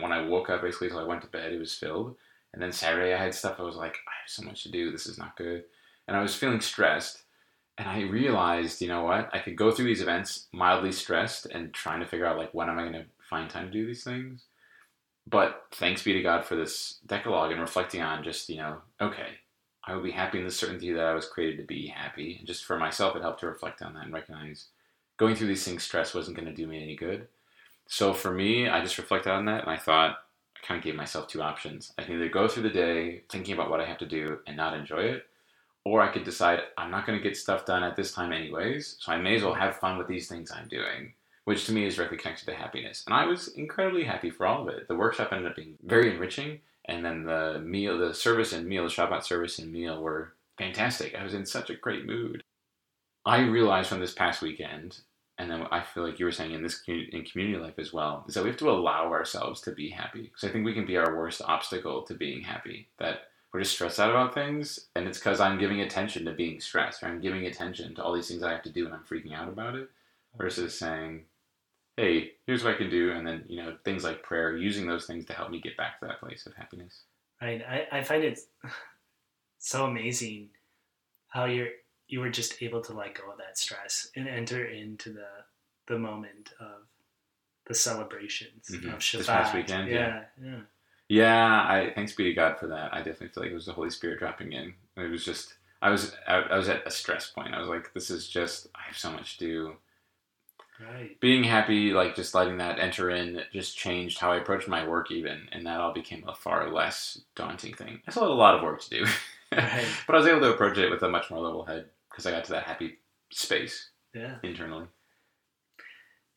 when 0.00 0.12
I 0.12 0.26
woke 0.26 0.50
up 0.50 0.62
basically 0.62 0.88
till 0.88 0.98
I 0.98 1.04
went 1.04 1.22
to 1.22 1.28
bed. 1.28 1.52
It 1.52 1.58
was 1.58 1.74
filled. 1.74 2.16
And 2.52 2.62
then 2.62 2.72
Saturday 2.72 3.12
I 3.12 3.18
had 3.18 3.34
stuff. 3.34 3.56
I 3.58 3.62
was 3.62 3.76
like, 3.76 3.92
I 3.92 4.14
have 4.22 4.28
so 4.28 4.42
much 4.42 4.62
to 4.62 4.70
do. 4.70 4.90
This 4.90 5.06
is 5.06 5.18
not 5.18 5.36
good. 5.36 5.64
And 6.06 6.16
I 6.16 6.22
was 6.22 6.34
feeling 6.34 6.60
stressed. 6.60 7.22
And 7.76 7.88
I 7.88 8.00
realized, 8.00 8.80
you 8.80 8.88
know 8.88 9.02
what? 9.02 9.30
I 9.32 9.38
could 9.38 9.56
go 9.56 9.70
through 9.70 9.84
these 9.84 10.02
events 10.02 10.48
mildly 10.52 10.90
stressed 10.90 11.46
and 11.46 11.72
trying 11.72 12.00
to 12.00 12.06
figure 12.06 12.26
out 12.26 12.38
like 12.38 12.52
when 12.52 12.68
am 12.68 12.78
I 12.78 12.82
going 12.82 12.92
to 12.94 13.04
find 13.28 13.48
time 13.48 13.66
to 13.66 13.72
do 13.72 13.86
these 13.86 14.02
things. 14.02 14.46
But 15.28 15.64
thanks 15.74 16.02
be 16.02 16.14
to 16.14 16.22
God 16.22 16.44
for 16.44 16.56
this 16.56 16.98
Decalogue 17.06 17.52
and 17.52 17.60
reflecting 17.60 18.00
on 18.00 18.24
just, 18.24 18.48
you 18.48 18.56
know, 18.56 18.78
okay, 19.00 19.36
I 19.86 19.94
will 19.94 20.02
be 20.02 20.10
happy 20.10 20.38
in 20.38 20.44
the 20.44 20.50
certainty 20.50 20.92
that 20.92 21.04
I 21.04 21.14
was 21.14 21.26
created 21.26 21.56
to 21.58 21.64
be 21.64 21.86
happy. 21.86 22.36
And 22.38 22.46
just 22.46 22.64
for 22.64 22.78
myself, 22.78 23.16
it 23.16 23.22
helped 23.22 23.40
to 23.40 23.46
reflect 23.46 23.80
on 23.82 23.94
that 23.94 24.04
and 24.04 24.12
recognize 24.12 24.66
going 25.16 25.34
through 25.34 25.48
these 25.48 25.64
things, 25.64 25.82
stress 25.82 26.14
wasn't 26.14 26.36
going 26.36 26.48
to 26.48 26.54
do 26.54 26.66
me 26.66 26.82
any 26.82 26.96
good. 26.96 27.28
So 27.86 28.12
for 28.12 28.30
me, 28.30 28.68
I 28.68 28.82
just 28.82 28.98
reflected 28.98 29.32
on 29.32 29.46
that 29.46 29.62
and 29.62 29.70
I 29.70 29.76
thought, 29.76 30.18
I 30.56 30.66
kind 30.66 30.78
of 30.78 30.84
gave 30.84 30.94
myself 30.94 31.28
two 31.28 31.40
options. 31.40 31.92
I 31.98 32.02
can 32.02 32.14
either 32.14 32.28
go 32.28 32.48
through 32.48 32.64
the 32.64 32.70
day 32.70 33.22
thinking 33.30 33.54
about 33.54 33.70
what 33.70 33.80
I 33.80 33.86
have 33.86 33.98
to 33.98 34.06
do 34.06 34.38
and 34.46 34.56
not 34.56 34.76
enjoy 34.76 35.02
it, 35.02 35.26
or 35.84 36.02
I 36.02 36.08
could 36.08 36.24
decide 36.24 36.60
I'm 36.76 36.90
not 36.90 37.06
going 37.06 37.18
to 37.18 37.22
get 37.22 37.36
stuff 37.36 37.64
done 37.64 37.82
at 37.82 37.96
this 37.96 38.12
time 38.12 38.32
anyways, 38.32 38.96
so 38.98 39.12
I 39.12 39.18
may 39.18 39.36
as 39.36 39.42
well 39.42 39.54
have 39.54 39.78
fun 39.78 39.96
with 39.96 40.08
these 40.08 40.28
things 40.28 40.50
I'm 40.50 40.68
doing, 40.68 41.14
which 41.44 41.64
to 41.66 41.72
me 41.72 41.86
is 41.86 41.96
directly 41.96 42.18
connected 42.18 42.46
to 42.46 42.54
happiness. 42.54 43.04
And 43.06 43.14
I 43.14 43.24
was 43.24 43.48
incredibly 43.48 44.04
happy 44.04 44.30
for 44.30 44.46
all 44.46 44.62
of 44.62 44.68
it. 44.68 44.88
The 44.88 44.96
workshop 44.96 45.32
ended 45.32 45.50
up 45.50 45.56
being 45.56 45.78
very 45.84 46.12
enriching, 46.12 46.60
and 46.88 47.04
then 47.04 47.24
the 47.24 47.60
meal, 47.64 47.98
the 47.98 48.14
service 48.14 48.52
and 48.52 48.66
meal, 48.66 48.84
the 48.84 48.90
Shabbat 48.90 49.22
service 49.22 49.58
and 49.58 49.70
meal 49.70 50.00
were 50.00 50.32
fantastic. 50.56 51.14
I 51.14 51.22
was 51.22 51.34
in 51.34 51.46
such 51.46 51.70
a 51.70 51.76
great 51.76 52.06
mood. 52.06 52.42
I 53.24 53.40
realized 53.40 53.90
from 53.90 54.00
this 54.00 54.14
past 54.14 54.40
weekend, 54.42 54.98
and 55.36 55.50
then 55.50 55.66
I 55.70 55.82
feel 55.82 56.04
like 56.04 56.18
you 56.18 56.24
were 56.24 56.32
saying 56.32 56.52
in 56.52 56.62
this 56.62 56.82
in 56.88 57.24
community 57.24 57.62
life 57.62 57.78
as 57.78 57.92
well, 57.92 58.24
is 58.26 58.34
that 58.34 58.42
we 58.42 58.50
have 58.50 58.58
to 58.58 58.70
allow 58.70 59.12
ourselves 59.12 59.60
to 59.62 59.72
be 59.72 59.90
happy. 59.90 60.22
Because 60.22 60.44
I 60.44 60.52
think 60.52 60.64
we 60.64 60.74
can 60.74 60.86
be 60.86 60.96
our 60.96 61.16
worst 61.16 61.42
obstacle 61.44 62.02
to 62.02 62.14
being 62.14 62.42
happy. 62.42 62.88
That 62.98 63.20
we're 63.52 63.60
just 63.60 63.74
stressed 63.74 64.00
out 64.00 64.10
about 64.10 64.34
things, 64.34 64.88
and 64.96 65.06
it's 65.06 65.18
because 65.18 65.40
I'm 65.40 65.58
giving 65.58 65.80
attention 65.80 66.24
to 66.24 66.32
being 66.32 66.60
stressed, 66.60 67.02
or 67.02 67.06
I'm 67.06 67.20
giving 67.20 67.46
attention 67.46 67.94
to 67.94 68.02
all 68.02 68.14
these 68.14 68.28
things 68.28 68.42
I 68.42 68.52
have 68.52 68.62
to 68.62 68.72
do, 68.72 68.86
and 68.86 68.94
I'm 68.94 69.04
freaking 69.04 69.34
out 69.34 69.48
about 69.48 69.74
it, 69.74 69.90
versus 70.36 70.78
saying, 70.78 71.24
"Hey, 71.98 72.32
here's 72.46 72.62
what 72.62 72.74
I 72.74 72.78
can 72.78 72.90
do," 72.90 73.10
and 73.10 73.26
then 73.26 73.44
you 73.48 73.62
know 73.62 73.76
things 73.84 74.04
like 74.04 74.22
prayer, 74.22 74.56
using 74.56 74.86
those 74.86 75.06
things 75.06 75.24
to 75.26 75.32
help 75.32 75.50
me 75.50 75.60
get 75.60 75.76
back 75.76 75.98
to 75.98 76.06
that 76.06 76.20
place 76.20 76.46
of 76.46 76.54
happiness. 76.54 77.02
Right. 77.42 77.62
I, 77.68 77.98
I 77.98 78.02
find 78.02 78.22
it 78.24 78.38
so 79.58 79.84
amazing 79.86 80.50
how 81.28 81.44
you're 81.46 81.68
you 82.06 82.20
were 82.20 82.30
just 82.30 82.62
able 82.62 82.80
to 82.82 82.94
let 82.94 83.14
go 83.14 83.30
of 83.30 83.38
that 83.38 83.58
stress 83.58 84.08
and 84.16 84.28
enter 84.28 84.64
into 84.64 85.12
the 85.12 85.28
the 85.86 85.98
moment 85.98 86.52
of 86.60 86.82
the 87.66 87.74
celebrations 87.74 88.68
Mhm. 88.70 88.94
of 88.94 89.00
Shabbat. 89.00 89.18
This 89.18 89.26
past 89.26 89.54
weekend, 89.54 89.88
yeah, 89.90 90.24
yeah. 90.42 90.60
Yeah, 91.08 91.66
I 91.68 91.92
thanks 91.94 92.12
be 92.14 92.24
to 92.24 92.34
God 92.34 92.58
for 92.58 92.66
that. 92.68 92.92
I 92.94 92.98
definitely 92.98 93.28
feel 93.28 93.42
like 93.42 93.52
it 93.52 93.54
was 93.54 93.66
the 93.66 93.72
Holy 93.72 93.90
Spirit 93.90 94.18
dropping 94.18 94.52
in. 94.52 94.74
It 94.96 95.10
was 95.10 95.24
just 95.24 95.54
I 95.82 95.90
was 95.90 96.14
I, 96.26 96.36
I 96.36 96.56
was 96.56 96.68
at 96.68 96.86
a 96.86 96.90
stress 96.90 97.30
point. 97.30 97.54
I 97.54 97.58
was 97.58 97.68
like, 97.68 97.92
this 97.94 98.10
is 98.10 98.28
just 98.28 98.68
I 98.74 98.82
have 98.86 98.98
so 98.98 99.10
much 99.12 99.38
to 99.38 99.44
do. 99.44 99.76
Right. 100.80 101.18
Being 101.20 101.42
happy, 101.42 101.92
like 101.92 102.14
just 102.14 102.34
letting 102.34 102.58
that 102.58 102.78
enter 102.78 103.10
in, 103.10 103.40
just 103.52 103.76
changed 103.76 104.18
how 104.18 104.30
I 104.30 104.36
approached 104.36 104.68
my 104.68 104.86
work 104.86 105.10
even, 105.10 105.48
and 105.50 105.66
that 105.66 105.80
all 105.80 105.92
became 105.92 106.24
a 106.28 106.34
far 106.34 106.70
less 106.72 107.20
daunting 107.34 107.74
thing. 107.74 108.00
I 108.06 108.10
still 108.12 108.22
had 108.24 108.30
a 108.30 108.34
lot 108.34 108.54
of 108.54 108.62
work 108.62 108.80
to 108.82 108.90
do, 108.90 109.04
Right. 109.52 109.86
but 110.06 110.14
I 110.14 110.18
was 110.18 110.26
able 110.28 110.40
to 110.40 110.52
approach 110.52 110.78
it 110.78 110.90
with 110.90 111.02
a 111.02 111.08
much 111.08 111.30
more 111.30 111.40
level 111.40 111.64
head 111.64 111.86
because 112.10 112.26
I 112.26 112.30
got 112.30 112.44
to 112.44 112.52
that 112.52 112.62
happy 112.64 112.98
space 113.30 113.90
Yeah. 114.14 114.36
internally. 114.44 114.86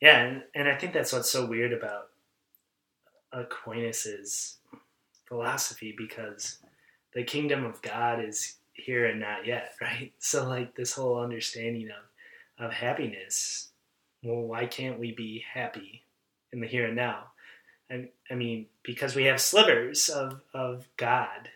Yeah, 0.01 0.23
and, 0.23 0.43
and 0.55 0.67
I 0.67 0.75
think 0.75 0.93
that's 0.93 1.13
what's 1.13 1.29
so 1.29 1.45
weird 1.45 1.73
about 1.73 2.07
Aquinas' 3.31 4.57
philosophy 5.27 5.93
because 5.95 6.57
the 7.13 7.23
kingdom 7.23 7.63
of 7.63 7.81
God 7.81 8.23
is 8.23 8.55
here 8.73 9.05
and 9.05 9.19
not 9.19 9.45
yet, 9.45 9.73
right? 9.81 10.11
So 10.19 10.47
like 10.47 10.75
this 10.75 10.93
whole 10.93 11.19
understanding 11.21 11.89
of 11.89 12.65
of 12.65 12.71
happiness, 12.73 13.70
well, 14.23 14.41
why 14.41 14.65
can't 14.67 14.99
we 14.99 15.11
be 15.13 15.43
happy 15.53 16.03
in 16.53 16.61
the 16.61 16.67
here 16.67 16.87
and 16.87 16.95
now? 16.95 17.25
And 17.89 18.09
I 18.31 18.35
mean, 18.35 18.67
because 18.83 19.15
we 19.15 19.25
have 19.25 19.41
slivers 19.41 20.09
of 20.09 20.41
of 20.53 20.87
God 20.97 21.49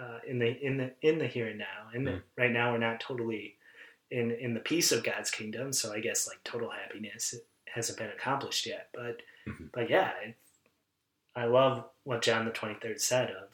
uh, 0.00 0.18
in 0.26 0.38
the 0.38 0.48
in 0.64 0.76
the 0.78 0.92
in 1.02 1.18
the 1.18 1.26
here 1.26 1.48
and 1.48 1.58
now, 1.58 1.88
and 1.94 2.06
Mm. 2.08 2.22
right 2.36 2.52
now 2.52 2.72
we're 2.72 2.78
not 2.78 3.00
totally 3.00 3.56
in 4.10 4.30
in 4.32 4.54
the 4.54 4.60
peace 4.60 4.92
of 4.92 5.04
God's 5.04 5.30
kingdom. 5.30 5.72
So 5.72 5.92
I 5.92 6.00
guess 6.00 6.28
like 6.28 6.42
total 6.44 6.70
happiness 6.70 7.34
hasn't 7.68 7.98
been 7.98 8.10
accomplished 8.10 8.66
yet. 8.66 8.90
But 8.94 9.22
Mhm. 9.46 9.70
but 9.72 9.90
yeah, 9.90 10.12
it, 10.24 10.36
I 11.36 11.46
love 11.46 11.88
what 12.04 12.22
John 12.22 12.44
the 12.46 12.52
twenty 12.52 12.76
third 12.80 13.00
said 13.00 13.30
of 13.30 13.48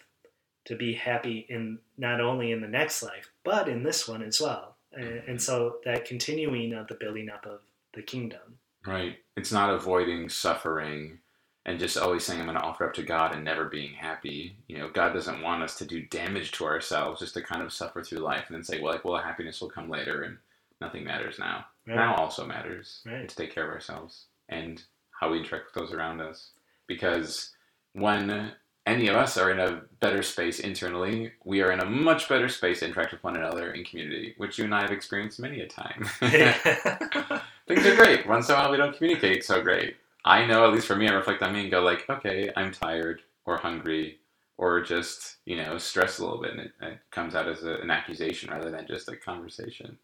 to 0.67 0.77
be 0.77 0.95
happy 0.95 1.47
in 1.49 1.81
not 1.99 2.21
only 2.21 2.53
in 2.53 2.61
the 2.63 2.69
next 2.69 3.03
life 3.03 3.31
but 3.45 3.69
in 3.69 3.83
this 3.85 4.09
one 4.09 4.23
as 4.23 4.41
well. 4.41 4.77
And, 4.93 5.23
and 5.29 5.43
so 5.43 5.79
that 5.85 6.05
continuing 6.07 6.73
of 6.75 6.89
the 6.89 6.95
building 6.95 7.29
up 7.31 7.47
of 7.47 7.61
the 7.95 8.03
kingdom. 8.03 8.59
Right. 8.87 9.17
It's 9.37 9.53
not 9.53 9.71
avoiding 9.73 10.29
suffering 10.29 11.19
and 11.67 11.79
just 11.79 11.97
always 11.97 12.25
saying 12.25 12.41
I'm 12.41 12.47
going 12.47 12.59
to 12.59 12.63
offer 12.65 12.85
up 12.87 12.93
to 12.95 13.03
God 13.03 13.35
and 13.35 13.43
never 13.43 13.65
being 13.65 13.95
happy. 13.95 14.57
You 14.69 14.79
know, 14.79 14.91
God 14.91 15.15
doesn't 15.15 15.41
want 15.41 15.63
us 15.63 15.77
to 15.79 15.87
do 15.87 16.03
damage 16.07 16.53
to 16.53 16.65
ourselves 16.65 17.21
just 17.21 17.33
to 17.35 17.41
kind 17.43 17.63
of 17.63 17.73
suffer 17.73 18.03
through 18.03 18.19
life 18.19 18.45
and 18.49 18.57
then 18.57 18.65
say, 18.65 18.81
well, 18.81 18.93
like, 18.93 19.05
well, 19.05 19.17
happiness 19.23 19.61
will 19.63 19.71
come 19.71 19.89
later 19.89 20.23
and 20.23 20.37
nothing 20.83 21.05
matters 21.05 21.39
now. 21.39 21.65
Right? 21.87 21.97
Now 21.97 22.15
also 22.17 22.45
matters 22.47 23.01
Right. 23.07 23.27
to 23.27 23.35
take 23.35 23.55
care 23.55 23.65
of 23.65 23.71
ourselves 23.73 24.27
and 24.51 24.83
how 25.19 25.31
we 25.31 25.39
interact 25.39 25.67
with 25.75 25.83
those 25.83 25.95
around 25.95 26.21
us. 26.21 26.51
Because 26.87 27.53
when 27.95 28.53
any 28.87 29.09
of 29.09 29.17
us 29.17 29.39
are 29.39 29.51
in 29.51 29.61
a 29.61 29.83
better 30.01 30.23
space 30.23 30.61
internally, 30.61 31.33
we 31.45 31.63
are 31.63 31.73
in 31.73 31.81
a 31.81 31.87
much 31.87 32.29
better 32.29 32.49
space 32.49 32.81
to 32.81 32.87
interact 32.87 33.13
with 33.13 33.25
one 33.25 33.37
another 33.37 33.73
in 33.73 33.85
community, 33.85 34.35
which 34.37 34.59
you 34.59 34.65
and 34.65 34.75
I 34.75 34.83
have 34.83 34.91
experienced 34.91 35.41
many 35.41 35.61
a 35.61 35.67
time. 35.67 36.05
Things 36.21 37.87
are 37.87 37.97
great. 37.97 38.27
Once 38.27 38.49
in 38.49 38.55
a 38.55 38.59
while, 38.59 38.71
we 38.71 38.77
don't 38.77 38.97
communicate 38.97 39.45
so 39.45 39.63
great. 39.63 39.97
I 40.25 40.47
know, 40.47 40.67
at 40.67 40.73
least 40.73 40.87
for 40.87 40.97
me, 40.97 41.09
I 41.09 41.13
reflect 41.13 41.43
on 41.43 41.53
me 41.53 41.63
and 41.63 41.71
go 41.71 41.81
like, 41.81 42.09
okay, 42.09 42.51
I'm 42.57 42.73
tired 42.73 43.23
or 43.47 43.57
hungry 43.57 44.19
or 44.57 44.83
just, 44.83 45.37
you 45.47 45.57
know, 45.57 45.79
stressed 45.79 46.19
a 46.19 46.25
little 46.25 46.41
bit. 46.41 46.53
And 46.53 46.61
it, 46.61 46.73
it 46.83 46.99
comes 47.11 47.35
out 47.35 47.49
as 47.49 47.65
a, 47.65 47.77
an 47.77 47.91
accusation 47.91 48.51
rather 48.51 48.71
than 48.71 48.87
just 48.87 49.09
a 49.09 49.17
conversation. 49.17 49.99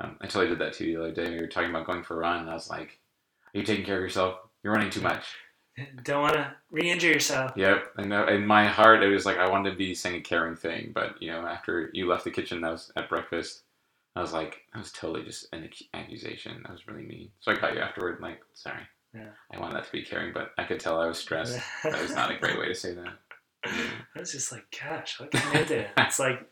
Um, 0.00 0.16
I 0.20 0.26
totally 0.26 0.48
did 0.48 0.58
that 0.58 0.72
to 0.74 0.84
you 0.86 0.96
the 0.96 1.04
other 1.04 1.12
day. 1.12 1.30
We 1.30 1.40
were 1.40 1.46
talking 1.46 1.70
about 1.70 1.86
going 1.86 2.02
for 2.02 2.14
a 2.16 2.20
run, 2.20 2.40
and 2.40 2.50
I 2.50 2.54
was 2.54 2.70
like, 2.70 2.98
"Are 3.54 3.58
you 3.58 3.62
taking 3.62 3.84
care 3.84 3.96
of 3.96 4.02
yourself? 4.02 4.38
You're 4.62 4.72
running 4.72 4.90
too 4.90 5.00
much." 5.00 5.26
Don't 6.04 6.22
want 6.22 6.34
to 6.34 6.54
re-injure 6.70 7.08
yourself. 7.08 7.52
Yep. 7.56 7.92
And 7.96 8.12
in 8.12 8.46
my 8.46 8.66
heart, 8.66 9.02
it 9.02 9.08
was 9.08 9.24
like 9.24 9.38
I 9.38 9.48
wanted 9.48 9.70
to 9.70 9.76
be 9.76 9.94
saying 9.94 10.16
a 10.16 10.20
caring 10.20 10.56
thing, 10.56 10.92
but 10.94 11.20
you 11.20 11.30
know, 11.30 11.46
after 11.46 11.90
you 11.92 12.08
left 12.08 12.24
the 12.24 12.30
kitchen, 12.30 12.60
that 12.60 12.72
was 12.72 12.92
at 12.96 13.08
breakfast. 13.08 13.62
I 14.14 14.20
was 14.20 14.34
like, 14.34 14.60
that 14.72 14.80
was 14.80 14.92
totally 14.92 15.24
just 15.24 15.46
an 15.54 15.68
accusation. 15.94 16.60
That 16.62 16.72
was 16.72 16.86
really 16.86 17.06
mean. 17.06 17.30
So 17.40 17.52
I 17.52 17.56
caught 17.56 17.74
you 17.74 17.80
afterward, 17.80 18.20
like, 18.20 18.40
sorry. 18.52 18.82
Yeah. 19.14 19.28
I 19.52 19.58
wanted 19.58 19.76
that 19.76 19.86
to 19.86 19.92
be 19.92 20.02
caring, 20.02 20.32
but 20.34 20.52
I 20.58 20.64
could 20.64 20.80
tell 20.80 21.00
I 21.00 21.06
was 21.06 21.18
stressed. 21.18 21.58
that 21.84 22.00
was 22.00 22.14
not 22.14 22.30
a 22.30 22.36
great 22.36 22.58
way 22.58 22.68
to 22.68 22.74
say 22.74 22.94
that. 22.94 23.14
I 23.64 24.18
was 24.18 24.32
just 24.32 24.50
like, 24.50 24.64
gosh, 24.78 25.20
what 25.20 25.30
can 25.30 25.56
I 25.56 25.64
do? 25.64 25.84
It's 25.96 26.18
like, 26.18 26.46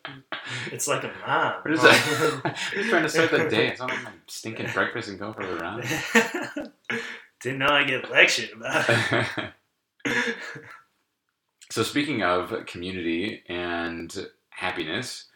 it's 0.70 0.86
like 0.86 1.04
a 1.04 1.12
mom. 1.26 1.54
What 1.62 1.74
is 1.74 1.82
that? 1.82 2.56
Just 2.72 2.88
trying 2.88 3.02
to 3.02 3.08
start 3.08 3.30
the 3.30 3.48
day. 3.48 3.68
It's 3.72 3.80
not 3.80 3.90
like 3.90 4.04
my 4.04 4.12
stinking 4.26 4.68
breakfast 4.72 5.08
and 5.08 5.18
go 5.18 5.32
for 5.32 5.42
a 5.42 5.56
run. 5.56 5.82
Didn't 7.40 7.61
know 7.61 7.68
I 7.68 7.85
get 7.85 8.11
lectured 8.11 8.50
about 8.52 8.85
it. 10.04 10.37
so 11.70 11.82
speaking 11.82 12.23
of 12.23 12.66
community 12.66 13.42
and 13.49 14.28
happiness, 14.50 15.26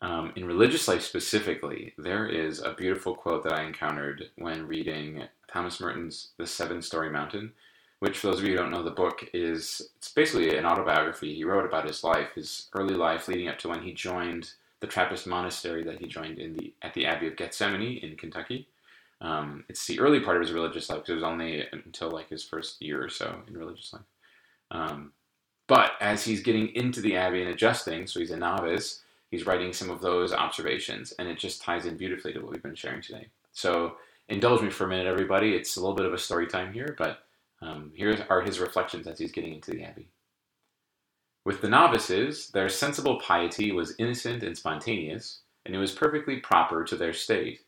um, 0.00 0.32
in 0.36 0.44
religious 0.44 0.86
life 0.86 1.02
specifically, 1.02 1.94
there 1.98 2.26
is 2.26 2.60
a 2.60 2.74
beautiful 2.74 3.14
quote 3.14 3.42
that 3.44 3.54
I 3.54 3.64
encountered 3.64 4.30
when 4.36 4.66
reading 4.66 5.24
Thomas 5.50 5.80
Merton's 5.80 6.32
The 6.36 6.46
Seven 6.46 6.82
Storey 6.82 7.10
Mountain, 7.10 7.52
which, 8.00 8.18
for 8.18 8.28
those 8.28 8.38
of 8.38 8.44
you 8.44 8.52
who 8.52 8.58
don't 8.58 8.70
know 8.70 8.82
the 8.82 8.90
book, 8.90 9.28
is 9.32 9.90
it's 9.96 10.12
basically 10.12 10.56
an 10.56 10.66
autobiography. 10.66 11.34
He 11.34 11.44
wrote 11.44 11.64
about 11.64 11.86
his 11.86 12.04
life, 12.04 12.28
his 12.34 12.68
early 12.74 12.94
life 12.94 13.26
leading 13.26 13.48
up 13.48 13.58
to 13.60 13.68
when 13.68 13.82
he 13.82 13.92
joined 13.92 14.52
the 14.80 14.86
Trappist 14.86 15.26
monastery 15.26 15.82
that 15.84 15.98
he 15.98 16.06
joined 16.06 16.38
in 16.38 16.54
the 16.54 16.72
at 16.82 16.94
the 16.94 17.06
Abbey 17.06 17.26
of 17.26 17.36
Gethsemani 17.36 18.00
in 18.02 18.16
Kentucky. 18.16 18.68
Um, 19.20 19.64
it's 19.68 19.86
the 19.86 20.00
early 20.00 20.20
part 20.20 20.36
of 20.36 20.42
his 20.42 20.52
religious 20.52 20.88
life 20.88 21.00
because 21.00 21.10
it 21.10 21.14
was 21.14 21.24
only 21.24 21.64
until 21.72 22.10
like 22.10 22.28
his 22.28 22.44
first 22.44 22.80
year 22.80 23.02
or 23.02 23.08
so 23.08 23.42
in 23.46 23.56
religious 23.56 23.92
life. 23.92 24.02
Um, 24.70 25.12
but 25.66 25.92
as 26.00 26.24
he's 26.24 26.42
getting 26.42 26.68
into 26.74 27.00
the 27.00 27.16
abbey 27.16 27.42
and 27.42 27.50
adjusting, 27.50 28.06
so 28.06 28.20
he's 28.20 28.30
a 28.30 28.36
novice, 28.36 29.02
he's 29.30 29.46
writing 29.46 29.72
some 29.72 29.90
of 29.90 30.00
those 30.00 30.32
observations, 30.32 31.12
and 31.18 31.28
it 31.28 31.38
just 31.38 31.62
ties 31.62 31.84
in 31.84 31.96
beautifully 31.96 32.32
to 32.32 32.40
what 32.40 32.52
we've 32.52 32.62
been 32.62 32.74
sharing 32.74 33.02
today. 33.02 33.28
So 33.52 33.96
indulge 34.28 34.62
me 34.62 34.70
for 34.70 34.84
a 34.84 34.88
minute, 34.88 35.06
everybody. 35.06 35.54
It's 35.54 35.76
a 35.76 35.80
little 35.80 35.96
bit 35.96 36.06
of 36.06 36.14
a 36.14 36.18
story 36.18 36.46
time 36.46 36.72
here, 36.72 36.94
but 36.96 37.24
um, 37.60 37.92
here 37.94 38.24
are 38.30 38.40
his 38.40 38.60
reflections 38.60 39.06
as 39.06 39.18
he's 39.18 39.32
getting 39.32 39.54
into 39.54 39.72
the 39.72 39.82
abbey. 39.82 40.08
With 41.44 41.60
the 41.60 41.68
novices, 41.68 42.48
their 42.48 42.68
sensible 42.68 43.18
piety 43.20 43.72
was 43.72 43.94
innocent 43.98 44.42
and 44.42 44.56
spontaneous, 44.56 45.40
and 45.66 45.74
it 45.74 45.78
was 45.78 45.92
perfectly 45.92 46.38
proper 46.38 46.84
to 46.84 46.96
their 46.96 47.12
state. 47.12 47.60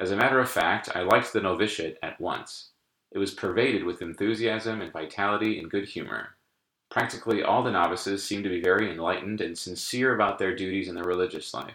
As 0.00 0.12
a 0.12 0.16
matter 0.16 0.40
of 0.40 0.48
fact, 0.48 0.88
I 0.96 1.02
liked 1.02 1.34
the 1.34 1.42
novitiate 1.42 1.98
at 2.02 2.18
once. 2.18 2.70
It 3.12 3.18
was 3.18 3.34
pervaded 3.34 3.84
with 3.84 4.00
enthusiasm 4.00 4.80
and 4.80 4.90
vitality 4.90 5.58
and 5.58 5.70
good 5.70 5.86
humor. 5.86 6.36
Practically 6.90 7.42
all 7.42 7.62
the 7.62 7.70
novices 7.70 8.24
seemed 8.24 8.44
to 8.44 8.50
be 8.50 8.62
very 8.62 8.90
enlightened 8.90 9.42
and 9.42 9.58
sincere 9.58 10.14
about 10.14 10.38
their 10.38 10.56
duties 10.56 10.88
in 10.88 10.94
the 10.94 11.02
religious 11.02 11.52
life. 11.52 11.74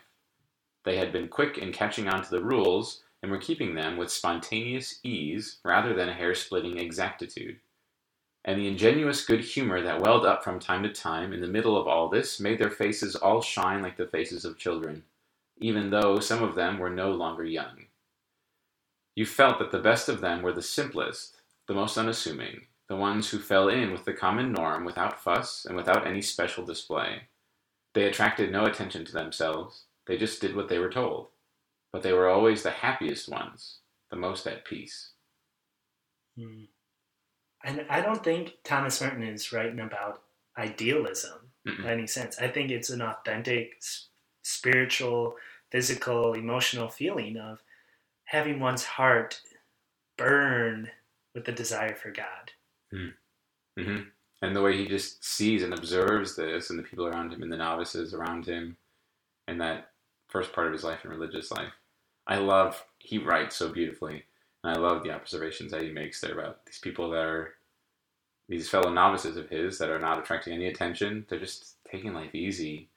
They 0.86 0.98
had 0.98 1.14
been 1.14 1.28
quick 1.28 1.60
in 1.60 1.72
catching 1.72 2.08
on 2.08 2.24
to 2.24 2.30
the 2.32 2.44
rules 2.44 3.04
and 3.22 3.32
were 3.32 3.38
keeping 3.38 3.76
them 3.76 3.96
with 3.96 4.10
spontaneous 4.10 5.00
ease 5.04 5.58
rather 5.64 5.94
than 5.94 6.10
hair 6.10 6.34
splitting 6.34 6.80
exactitude. 6.80 7.60
And 8.44 8.60
the 8.60 8.68
ingenuous 8.68 9.24
good 9.24 9.42
humor 9.42 9.84
that 9.84 10.02
welled 10.02 10.26
up 10.26 10.44
from 10.44 10.60
time 10.60 10.82
to 10.82 10.90
time 10.90 11.32
in 11.32 11.42
the 11.42 11.48
middle 11.48 11.78
of 11.78 11.88
all 11.88 12.10
this 12.10 12.40
made 12.40 12.58
their 12.58 12.72
faces 12.72 13.16
all 13.16 13.44
shine 13.44 13.84
like 13.84 13.98
the 13.98 14.08
faces 14.08 14.46
of 14.46 14.58
children, 14.58 15.04
even 15.58 15.92
though 15.92 16.20
some 16.20 16.42
of 16.42 16.56
them 16.56 16.80
were 16.80 16.90
no 16.90 17.12
longer 17.12 17.46
young. 17.46 17.86
You 19.16 19.26
felt 19.26 19.60
that 19.60 19.72
the 19.72 19.80
best 19.80 20.10
of 20.10 20.22
them 20.22 20.42
were 20.42 20.54
the 20.54 20.62
simplest, 20.62 21.38
the 21.68 21.74
most 21.74 21.98
unassuming, 21.98 22.68
the 22.90 22.96
ones 22.96 23.30
who 23.30 23.40
fell 23.40 23.70
in 23.70 23.92
with 23.92 24.06
the 24.06 24.14
common 24.14 24.52
norm 24.52 24.86
without 24.86 25.22
fuss 25.22 25.66
and 25.66 25.76
without 25.76 26.06
any 26.06 26.22
special 26.22 26.66
display. 26.66 27.22
They 27.94 28.04
attracted 28.04 28.52
no 28.52 28.66
attention 28.66 29.06
to 29.06 29.14
themselves, 29.14 29.86
they 30.06 30.18
just 30.18 30.42
did 30.42 30.56
what 30.56 30.70
they 30.70 30.80
were 30.80 30.90
told. 30.90 31.28
But 31.92 32.04
they 32.04 32.14
were 32.14 32.30
always 32.30 32.62
the 32.62 32.72
happiest 32.72 33.30
ones, 33.30 33.80
the 34.12 34.18
most 34.18 34.46
at 34.48 34.66
peace. 34.66 35.12
Hmm. 36.38 36.66
And 37.64 37.86
I 37.90 38.02
don't 38.02 38.24
think 38.24 38.56
Thomas 38.64 39.02
Merton 39.02 39.24
is 39.24 39.52
writing 39.52 39.80
about 39.80 40.22
idealism 40.58 41.52
Mm-mm. 41.68 41.80
in 41.80 41.86
any 41.86 42.08
sense. 42.08 42.38
I 42.38 42.50
think 42.50 42.70
it's 42.70 42.90
an 42.90 43.02
authentic, 43.02 43.82
spiritual, 44.44 45.36
physical, 45.72 46.34
emotional 46.34 46.90
feeling 46.90 47.38
of 47.38 47.64
having 48.26 48.60
one's 48.60 48.84
heart 48.84 49.42
burn 50.18 50.90
with 51.34 51.46
the 51.46 51.52
desire 51.52 51.96
for 51.96 52.12
God. 52.12 52.52
hmm 53.78 54.02
And 54.42 54.56
the 54.56 54.62
way 54.62 54.78
he 54.78 54.88
just 54.88 55.24
sees 55.24 55.64
and 55.64 55.74
observes 55.74 56.36
this, 56.36 56.70
and 56.70 56.78
the 56.80 56.84
people 56.84 57.06
around 57.06 57.32
him, 57.34 57.42
and 57.44 57.52
the 57.52 57.58
novices 57.58 58.14
around 58.14 58.46
him, 58.46 58.78
and 59.48 59.60
that 59.62 59.92
first 60.28 60.54
part 60.54 60.68
of 60.68 60.74
his 60.74 60.84
life 60.84 61.00
and 61.04 61.12
religious 61.12 61.52
life. 61.52 61.74
I 62.28 62.38
love, 62.38 62.84
he 63.00 63.18
writes 63.18 63.56
so 63.56 63.70
beautifully, 63.70 64.26
and 64.64 64.76
I 64.76 64.80
love 64.80 65.04
the 65.04 65.12
observations 65.12 65.72
that 65.72 65.84
he 65.84 65.92
makes 65.92 66.22
there 66.22 66.34
about 66.34 66.66
these 66.66 66.80
people 66.80 67.10
that 67.12 67.24
are, 67.24 67.56
these 68.50 68.70
fellow 68.70 68.92
novices 68.92 69.38
of 69.38 69.50
his 69.50 69.78
that 69.80 69.90
are 69.90 70.00
not 70.00 70.20
attracting 70.20 70.54
any 70.54 70.68
attention. 70.68 71.26
They're 71.30 71.40
just 71.40 71.78
taking 71.90 72.14
life 72.14 72.34
easy. 72.36 72.90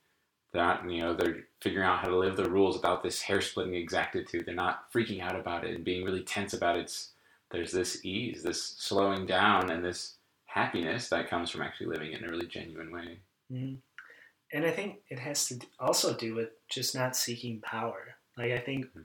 They're 0.53 0.63
not, 0.63 0.91
you 0.91 1.03
know, 1.03 1.15
they're 1.15 1.45
figuring 1.61 1.87
out 1.87 1.99
how 1.99 2.09
to 2.09 2.17
live 2.17 2.37
the 2.37 2.51
rules 2.51 2.77
about 2.77 3.03
this 3.03 3.21
hair 3.21 3.41
splitting 3.41 3.75
exactitude. 3.75 4.47
They're 4.47 4.55
not 4.55 4.91
freaking 4.93 5.21
out 5.21 5.39
about 5.39 5.65
it 5.65 5.75
and 5.75 5.85
being 5.85 6.05
really 6.05 6.23
tense 6.23 6.55
about 6.55 6.77
it. 6.77 6.83
It's, 6.83 7.13
there's 7.51 7.73
this 7.73 8.05
ease, 8.05 8.43
this 8.43 8.63
slowing 8.63 9.27
down, 9.27 9.71
and 9.71 9.85
this 9.85 10.17
happiness 10.47 11.09
that 11.11 11.29
comes 11.29 11.51
from 11.51 11.63
actually 11.63 11.87
living 11.87 12.13
it 12.13 12.23
in 12.23 12.29
a 12.29 12.31
really 12.31 12.47
genuine 12.47 12.91
way. 12.91 13.19
Mhm. 13.53 13.81
And 14.53 14.65
I 14.65 14.71
think 14.71 15.03
it 15.11 15.19
has 15.19 15.47
to 15.49 15.61
also 15.79 16.17
do 16.17 16.35
with 16.35 16.51
just 16.69 16.95
not 16.95 17.15
seeking 17.17 17.61
power. 17.61 18.17
Like, 18.37 18.53
I 18.53 18.59
think 18.59 18.87
Mhm. 18.87 19.05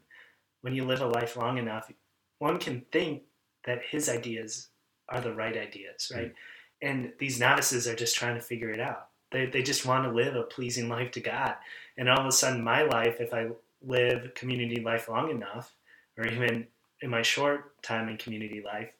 when 0.62 0.74
you 0.74 0.86
live 0.86 1.02
a 1.02 1.08
life 1.08 1.36
long 1.36 1.58
enough, 1.58 1.92
one 2.38 2.60
can 2.60 2.82
think 2.92 3.24
that 3.66 3.84
his 3.84 4.08
ideas 4.08 4.70
are 5.10 5.20
the 5.22 5.34
right 5.34 5.58
ideas, 5.58 6.12
right? 6.14 6.34
And 6.82 7.14
these 7.18 7.40
novices 7.40 7.88
are 7.88 7.96
just 7.96 8.16
trying 8.16 8.36
to 8.36 8.42
figure 8.42 8.72
it 8.72 8.80
out. 8.80 9.13
They, 9.34 9.48
they 9.48 9.62
just 9.62 9.86
want 9.86 10.06
to 10.06 10.12
live 10.12 10.36
a 10.36 10.44
pleasing 10.44 10.88
life 10.88 11.12
to 11.12 11.20
God. 11.20 11.56
And 11.98 12.10
all 12.10 12.22
of 12.22 12.26
a 12.26 12.32
sudden, 12.32 12.64
my 12.64 12.84
life, 12.84 13.18
if 13.20 13.34
I 13.34 13.50
live 13.86 14.34
community 14.36 14.82
life 14.82 15.10
long 15.10 15.30
enough, 15.30 15.74
or 16.18 16.26
even 16.26 16.68
in 17.02 17.10
my 17.10 17.22
short 17.22 17.82
time 17.84 18.08
in 18.08 18.18
community 18.18 18.64
life, 18.66 18.92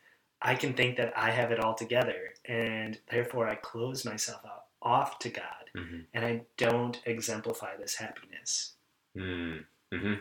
I 0.42 0.56
can 0.56 0.74
think 0.74 0.98
that 0.98 1.14
I 1.16 1.32
have 1.32 1.52
it 1.52 1.62
all 1.62 1.74
together. 1.74 2.34
And 2.46 3.00
therefore, 3.10 3.48
I 3.48 3.56
close 3.56 4.04
myself 4.04 4.42
out, 4.46 4.66
off 4.82 5.20
to 5.20 5.30
God 5.30 5.64
Mm-hmm. 5.76 6.02
and 6.14 6.26
I 6.26 6.42
don't 6.58 7.02
exemplify 7.06 7.76
this 7.78 7.96
happiness. 7.96 8.74
Mm-hmm. 9.18 10.14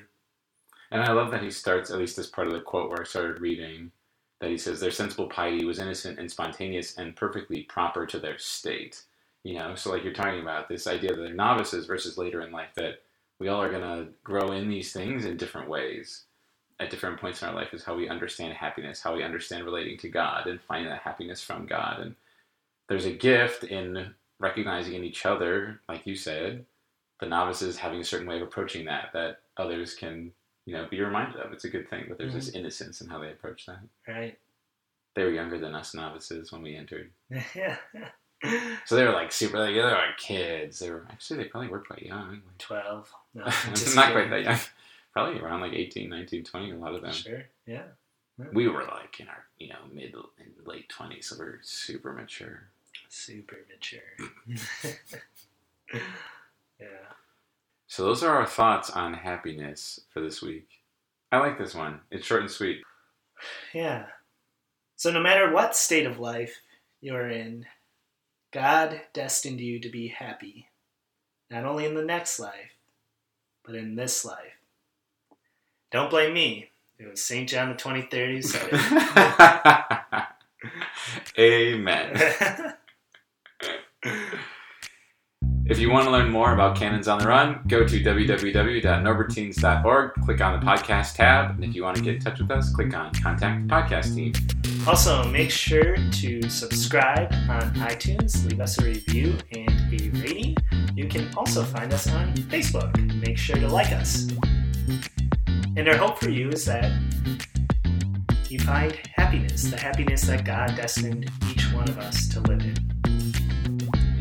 And 0.90 1.03
I 1.03 1.12
love 1.12 1.31
that 1.31 1.42
he 1.42 1.51
starts, 1.51 1.90
at 1.90 1.98
least 1.98 2.16
this 2.16 2.29
part 2.29 2.46
of 2.46 2.55
the 2.55 2.61
quote 2.61 2.88
where 2.88 3.03
I 3.03 3.05
started 3.05 3.40
reading, 3.40 3.92
that 4.40 4.48
he 4.48 4.57
says, 4.57 4.81
Their 4.81 4.90
sensible 4.90 5.29
piety 5.29 5.66
was 5.66 5.79
innocent 5.79 6.18
and 6.18 6.31
spontaneous 6.31 6.96
and 6.96 7.14
perfectly 7.14 7.64
proper 7.64 8.07
to 8.07 8.18
their 8.18 8.38
state. 8.38 9.03
You 9.44 9.55
know, 9.55 9.74
so 9.74 9.90
like 9.90 10.05
you're 10.05 10.12
talking 10.12 10.40
about 10.40 10.68
this 10.68 10.87
idea 10.87 11.14
that 11.14 11.20
they're 11.20 11.35
novices 11.35 11.87
versus 11.87 12.16
later 12.16 12.42
in 12.42 12.52
life, 12.52 12.70
that 12.76 13.02
we 13.38 13.48
all 13.48 13.61
are 13.61 13.70
going 13.70 13.83
to 13.83 14.12
grow 14.22 14.52
in 14.52 14.68
these 14.68 14.92
things 14.92 15.24
in 15.24 15.37
different 15.37 15.68
ways. 15.68 16.24
At 16.81 16.90
different 16.90 17.20
points 17.20 17.42
in 17.42 17.48
our 17.48 17.55
life 17.55 17.72
is 17.72 17.85
how 17.85 17.94
we 17.94 18.09
understand 18.09 18.55
happiness, 18.55 19.00
how 19.00 19.14
we 19.14 19.22
understand 19.22 19.64
relating 19.64 19.98
to 19.98 20.09
God 20.09 20.48
and 20.48 20.61
finding 20.61 20.88
that 20.88 21.02
happiness 21.02 21.40
from 21.40 21.66
God. 21.66 22.00
And 22.00 22.16
there's 22.88 23.05
a 23.05 23.12
gift 23.12 23.62
in 23.62 24.12
recognizing 24.40 24.94
in 24.94 25.05
each 25.05 25.24
other, 25.24 25.81
like 25.88 26.07
you 26.07 26.16
said, 26.16 26.64
the 27.22 27.28
novices 27.28 27.78
having 27.78 28.00
a 28.00 28.05
certain 28.05 28.26
way 28.26 28.37
of 28.37 28.42
approaching 28.42 28.85
that 28.85 29.11
that 29.12 29.42
others 29.57 29.94
can 29.94 30.33
you 30.66 30.74
know 30.74 30.88
be 30.90 31.00
reminded 31.00 31.40
of 31.40 31.52
it's 31.52 31.64
a 31.64 31.70
good 31.70 31.88
thing 31.88 32.05
but 32.09 32.18
there's 32.18 32.35
this 32.35 32.48
mm-hmm. 32.48 32.59
innocence 32.59 33.00
in 33.00 33.09
how 33.09 33.20
they 33.20 33.31
approach 33.31 33.64
that 33.66 33.78
Right? 34.09 34.37
they 35.14 35.22
were 35.22 35.31
younger 35.31 35.57
than 35.57 35.72
us 35.74 35.94
novices 35.94 36.50
when 36.50 36.62
we 36.62 36.74
entered 36.74 37.11
yeah. 37.55 37.76
So 38.85 38.96
they 38.96 39.05
were 39.05 39.12
like 39.12 39.31
super 39.33 39.59
like 39.59 39.74
they 39.74 39.81
were 39.81 39.90
like 39.90 40.16
kids 40.18 40.78
they 40.81 40.90
were 40.90 41.07
actually 41.11 41.37
they 41.42 41.44
probably 41.48 41.68
were 41.68 41.81
quite 41.81 42.02
young 42.02 42.40
12. 42.59 43.12
No, 43.35 43.44
not 43.94 44.12
quite 44.12 44.31
that 44.31 44.42
young 44.44 44.59
probably 45.12 45.40
around 45.40 45.61
like 45.61 45.72
18 45.72 46.09
19 46.11 46.44
20 46.44 46.70
a 46.72 46.76
lot 46.76 46.94
of 46.94 47.02
them 47.02 47.12
Sure. 47.12 47.42
Yeah. 47.66 47.83
we 48.52 48.66
were 48.68 48.85
like 48.85 49.20
in 49.20 49.28
our 49.28 49.44
you 49.59 49.68
know 49.68 49.76
mid 49.92 50.14
and 50.14 50.66
late 50.66 50.90
20s 50.96 51.24
so 51.24 51.37
we 51.38 51.44
are 51.46 51.59
super 51.62 52.12
mature 52.12 52.64
Super 53.09 53.59
mature. 53.70 54.00
yeah. 56.81 56.87
so 57.87 58.05
those 58.05 58.22
are 58.22 58.35
our 58.37 58.46
thoughts 58.46 58.90
on 58.90 59.12
happiness 59.14 60.00
for 60.12 60.20
this 60.20 60.40
week 60.42 60.66
i 61.31 61.38
like 61.38 61.59
this 61.59 61.74
one 61.74 62.00
it's 62.11 62.26
short 62.26 62.40
and 62.42 62.50
sweet 62.50 62.83
Yeah. 63.74 64.07
So, 64.94 65.11
no 65.11 65.20
matter 65.20 65.50
what 65.52 65.74
state 65.74 66.07
of 66.07 66.20
life 66.20 66.61
you're 67.00 67.28
in, 67.28 67.66
God 68.52 69.00
destined 69.14 69.60
you 69.60 69.80
to 69.80 69.88
be 69.88 70.08
happy, 70.08 70.68
not 71.50 71.64
only 71.64 71.86
in 71.86 71.94
the 71.94 72.04
next 72.04 72.38
life, 72.38 72.76
but 73.64 73.74
in 73.74 73.96
this 73.96 74.26
life. 74.26 74.58
Don't 75.90 76.10
blame 76.10 76.34
me. 76.34 76.68
It 76.98 77.08
was 77.08 77.24
St. 77.24 77.48
John 77.48 77.70
the 77.70 77.74
23rd 77.74 78.34
who 78.34 78.42
said 78.42 78.70
Amen. 81.38 82.74
If 85.64 85.78
you 85.78 85.90
want 85.90 86.04
to 86.04 86.10
learn 86.10 86.28
more 86.28 86.52
about 86.52 86.76
Canons 86.76 87.08
on 87.08 87.20
the 87.20 87.28
Run, 87.28 87.60
go 87.68 87.86
to 87.86 88.00
www.norbertines.org, 88.00 90.12
click 90.24 90.40
on 90.40 90.58
the 90.60 90.66
podcast 90.66 91.14
tab, 91.14 91.50
and 91.50 91.62
if 91.64 91.72
you 91.74 91.84
want 91.84 91.96
to 91.96 92.02
get 92.02 92.16
in 92.16 92.20
touch 92.20 92.40
with 92.40 92.50
us, 92.50 92.74
click 92.74 92.94
on 92.94 93.14
Contact 93.14 93.68
the 93.68 93.72
Podcast 93.72 94.14
Team. 94.14 94.32
Also, 94.87 95.25
make 95.31 95.51
sure 95.51 95.96
to 95.96 96.48
subscribe 96.51 97.33
on 97.48 97.72
iTunes, 97.75 98.48
leave 98.48 98.61
us 98.61 98.79
a 98.79 98.85
review 98.85 99.37
and 99.53 99.70
a 99.70 100.11
rating. 100.18 100.57
You 100.94 101.07
can 101.09 101.33
also 101.37 101.62
find 101.62 101.92
us 101.92 102.09
on 102.09 102.35
Facebook. 102.35 102.92
Make 103.20 103.38
sure 103.38 103.57
to 103.57 103.68
like 103.68 103.92
us. 103.92 104.27
And 105.77 105.88
our 105.88 105.96
hope 105.96 106.18
for 106.18 106.31
you 106.31 106.48
is 106.48 106.64
that 106.66 106.90
you 108.48 108.59
find 108.59 108.92
happiness, 109.14 109.64
the 109.64 109.81
happiness 109.81 110.22
that 110.22 110.44
God 110.44 110.75
destined 110.77 111.31
each 111.51 111.72
one 111.72 111.88
of 111.88 111.98
us 111.98 112.29
to 112.29 112.40
live 112.40 112.61
in. 112.61 112.77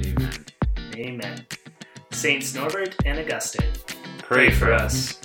Amen. 0.06 0.46
Amen. 0.96 1.48
Saints 2.12 2.54
Norbert 2.54 2.96
and 3.06 3.20
Augustine, 3.20 3.72
Pray 4.20 4.52
for 4.52 4.72
us. 4.72 5.21